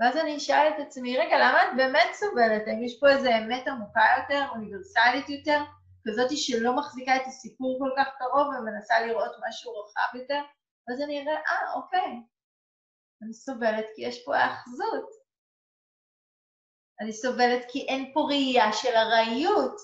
ואז 0.00 0.16
אני 0.16 0.36
אשאל 0.36 0.68
את 0.74 0.86
עצמי, 0.86 1.18
רגע, 1.18 1.36
למה 1.38 1.62
את 1.62 1.76
באמת 1.76 2.08
סובלת? 2.12 2.62
האם 2.66 2.82
יש 2.82 3.00
פה 3.00 3.08
איזו 3.08 3.28
אמת 3.28 3.68
עמוקה 3.68 4.04
יותר, 4.18 4.46
אוניברסלית 4.50 5.28
יותר, 5.28 5.64
כזאת 6.08 6.30
שלא 6.36 6.76
מחזיקה 6.76 7.16
את 7.16 7.26
הסיפור 7.26 7.78
כל 7.78 7.90
כך 7.96 8.08
קרוב 8.18 8.46
ומנסה 8.46 9.06
לראות 9.06 9.32
משהו 9.48 9.72
רחב 9.72 10.14
יותר? 10.14 10.42
ואז 10.88 11.00
אני 11.00 11.22
אראה, 11.22 11.34
אה, 11.34 11.74
אוקיי, 11.74 12.22
אני 13.22 13.34
סובלת 13.34 13.86
כי 13.96 14.02
יש 14.02 14.24
פה 14.24 14.36
האחזות. 14.36 15.21
אני 17.02 17.12
סובלת 17.12 17.62
כי 17.68 17.86
אין 17.88 18.10
פה 18.14 18.20
ראייה 18.28 18.72
של 18.72 18.96
ארעיות. 18.96 19.76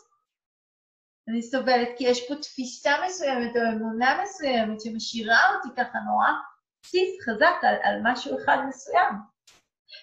אני 1.29 1.43
סובלת 1.43 1.89
כי 1.99 2.05
יש 2.05 2.29
פה 2.29 2.35
תפיסה 2.35 2.93
מסוימת 3.07 3.57
או 3.57 3.63
אמונה 3.73 4.23
מסוימת 4.23 4.81
שמשאירה 4.81 5.55
אותי 5.55 5.69
ככה 5.77 5.99
נורא 5.99 6.29
ציף 6.87 7.21
חזק 7.25 7.57
על, 7.63 7.75
על 7.83 8.01
משהו 8.03 8.39
אחד 8.39 8.57
מסוים. 8.69 9.15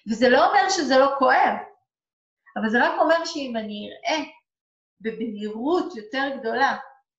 וזה 0.09 0.29
לא 0.29 0.47
אומר 0.47 0.69
שזה 0.69 0.97
לא 0.97 1.15
כואב, 1.19 1.57
אבל 2.57 2.69
זה 2.69 2.77
רק 2.83 2.99
אומר 2.99 3.25
שאם 3.25 3.53
אני 3.57 3.89
אראה 3.91 4.23
בבהירות 5.01 5.95
יותר 5.95 6.29
גדולה 6.39 6.77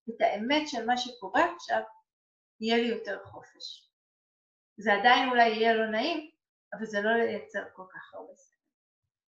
את 0.09 0.20
האמת 0.20 0.68
של 0.68 0.86
מה 0.86 0.97
שקורה 0.97 1.55
עכשיו, 1.57 1.80
יהיה 2.61 2.76
לי 2.76 2.86
יותר 2.88 3.18
חופש. 3.24 3.90
זה 4.78 4.92
עדיין 4.92 5.28
אולי 5.28 5.49
יהיה 5.49 5.74
לא 5.74 5.86
נעים, 5.86 6.30
אבל 6.72 6.84
זה 6.84 7.01
לא 7.01 7.11
ייצר 7.11 7.62
כל 7.72 7.84
כך 7.94 8.14
הרבה. 8.14 8.55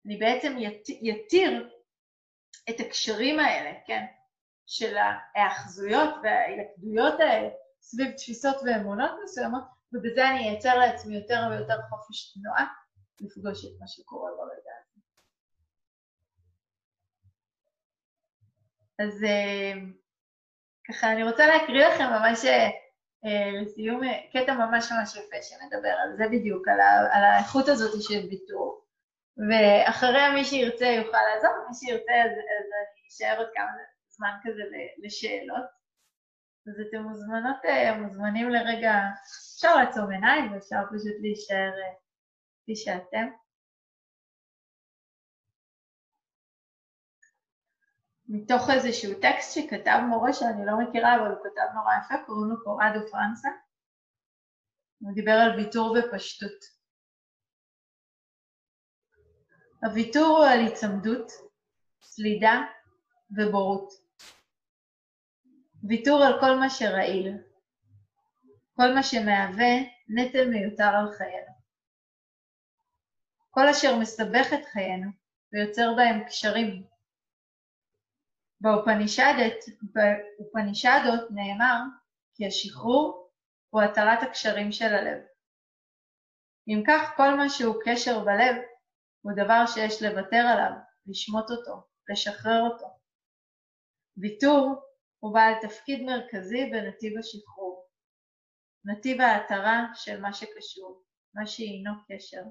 אני 0.07 0.17
בעצם 0.17 0.57
יתיר 1.03 1.71
את 2.71 2.81
הקשרים 2.81 3.39
האלה, 3.39 3.73
כן, 3.87 4.05
של 4.67 4.97
ההאחזויות 4.97 6.15
וההילכדויות 6.23 7.21
האלה 7.21 7.49
סביב 7.81 8.11
תפיסות 8.11 8.57
ואמונות 8.65 9.11
מסוימות, 9.25 9.63
ובזה 9.93 10.29
אני 10.29 10.51
אייצר 10.51 10.79
לעצמי 10.79 11.17
יותר 11.17 11.41
ויותר 11.51 11.75
חופש 11.89 12.33
תנועה 12.33 12.67
לפגוש 13.21 13.65
את 13.65 13.81
מה 13.81 13.89
שקורה 13.89 14.31
ברגע 14.31 14.71
הזה. 14.81 15.01
אז 18.99 19.25
אה, 19.25 19.73
ככה 20.89 21.13
אני 21.13 21.23
רוצה 21.23 21.47
להקריא 21.47 21.87
לכם 21.87 22.05
ממש 22.05 22.45
אה, 22.45 22.71
לסיום 23.63 24.01
קטע 24.33 24.55
ממש 24.55 24.93
ממש 24.93 25.17
יפה 25.17 25.43
שמדבר 25.43 25.95
על 26.05 26.17
זה 26.17 26.25
בדיוק, 26.33 26.69
על, 26.69 26.81
ה, 26.81 27.17
על 27.17 27.25
האיכות 27.25 27.69
הזאת 27.69 28.03
של 28.03 28.27
ויתור, 28.31 28.86
ואחריה 29.37 30.33
מי 30.35 30.45
שירצה 30.45 30.87
יוכל 30.87 31.19
לעזור, 31.29 31.51
מי 31.69 31.75
שירצה 31.75 32.13
אז, 32.25 32.33
אז 32.33 32.67
אני 32.79 33.09
אשאר 33.09 33.39
עוד 33.39 33.49
כמה 33.55 33.71
זמן 34.09 34.33
כזה 34.43 34.63
לשאלות. 35.05 35.67
אז 36.67 36.75
אתם 36.89 37.03
מוזמנות, 37.03 37.65
אה, 37.65 37.99
מוזמנים 37.99 38.49
לרגע, 38.51 38.93
אפשר 39.55 39.77
לעצום 39.77 40.11
עיניים 40.11 40.53
ואפשר 40.53 40.77
פשוט 40.87 41.17
להישאר 41.21 41.73
אה, 41.83 41.95
כפי 42.63 42.77
שאתם. 42.77 43.27
מתוך 48.29 48.71
איזשהו 48.71 49.21
טקסט 49.21 49.55
שכתב 49.55 49.99
מורה 50.09 50.33
שאני 50.33 50.67
לא 50.67 50.73
מכירה, 50.81 51.17
אבל 51.17 51.29
הוא 51.31 51.39
כתב 51.45 51.75
נורא 51.75 51.93
יפה, 52.05 52.15
קוראים 52.27 52.51
לו 52.51 52.65
קורדו 52.65 53.11
פרנסה. 53.11 53.49
הוא 55.01 55.15
דיבר 55.15 55.33
על 55.33 55.57
ויתור 55.57 55.97
ופשטות. 55.99 56.76
הוויתור 59.87 60.39
הוא 60.39 60.47
על 60.47 60.61
היצמדות, 60.61 61.33
סלידה 62.03 62.63
ובורות. 63.31 63.93
ויתור 65.89 66.25
על 66.25 66.41
כל 66.41 66.55
מה 66.61 66.71
שרעיל, 66.71 67.37
כל 68.77 68.95
מה 68.95 69.03
שמהווה 69.03 69.75
נטל 70.09 70.51
מיותר 70.51 70.85
על 70.85 71.13
חיינו. 71.19 71.53
כל 73.51 73.69
אשר 73.69 73.97
מסבך 73.97 74.53
את 74.55 74.65
חיינו 74.73 75.11
ויוצר 75.53 75.95
בהם 75.97 76.25
קשרים 76.25 76.87
באופנישדות 78.61 81.31
נאמר 81.31 81.81
כי 82.35 82.47
השחרור 82.47 83.31
הוא 83.71 83.83
התרת 83.83 84.23
הקשרים 84.23 84.73
של 84.73 84.95
הלב. 84.95 85.23
אם 86.69 86.83
כך, 86.87 87.17
כל 87.17 87.37
מה 87.37 87.49
שהוא 87.49 87.75
קשר 87.85 88.25
בלב 88.25 88.57
הוא 89.27 89.33
דבר 89.33 89.67
שיש 89.67 90.03
לוותר 90.03 90.37
עליו, 90.37 90.71
לשמוט 91.07 91.51
אותו, 91.51 91.87
לשחרר 92.09 92.61
אותו. 92.73 92.87
ויתור 94.17 94.75
הוא 95.19 95.35
בעל 95.35 95.55
תפקיד 95.63 96.03
מרכזי 96.03 96.71
בנתיב 96.71 97.19
השחרור, 97.19 97.89
נתיב 98.85 99.21
ההתרה 99.21 99.87
של 99.95 100.21
מה 100.21 100.33
שקשור, 100.33 101.03
מה 101.35 101.47
שהינו 101.47 101.91
קשר. 102.09 102.43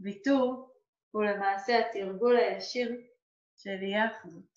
ויתור 0.00 0.74
הוא 1.10 1.24
למעשה 1.24 1.78
התרגול 1.78 2.36
הישיר 2.36 2.90
של 3.56 3.78
אי 3.82 3.94
האחדות. 3.94 4.49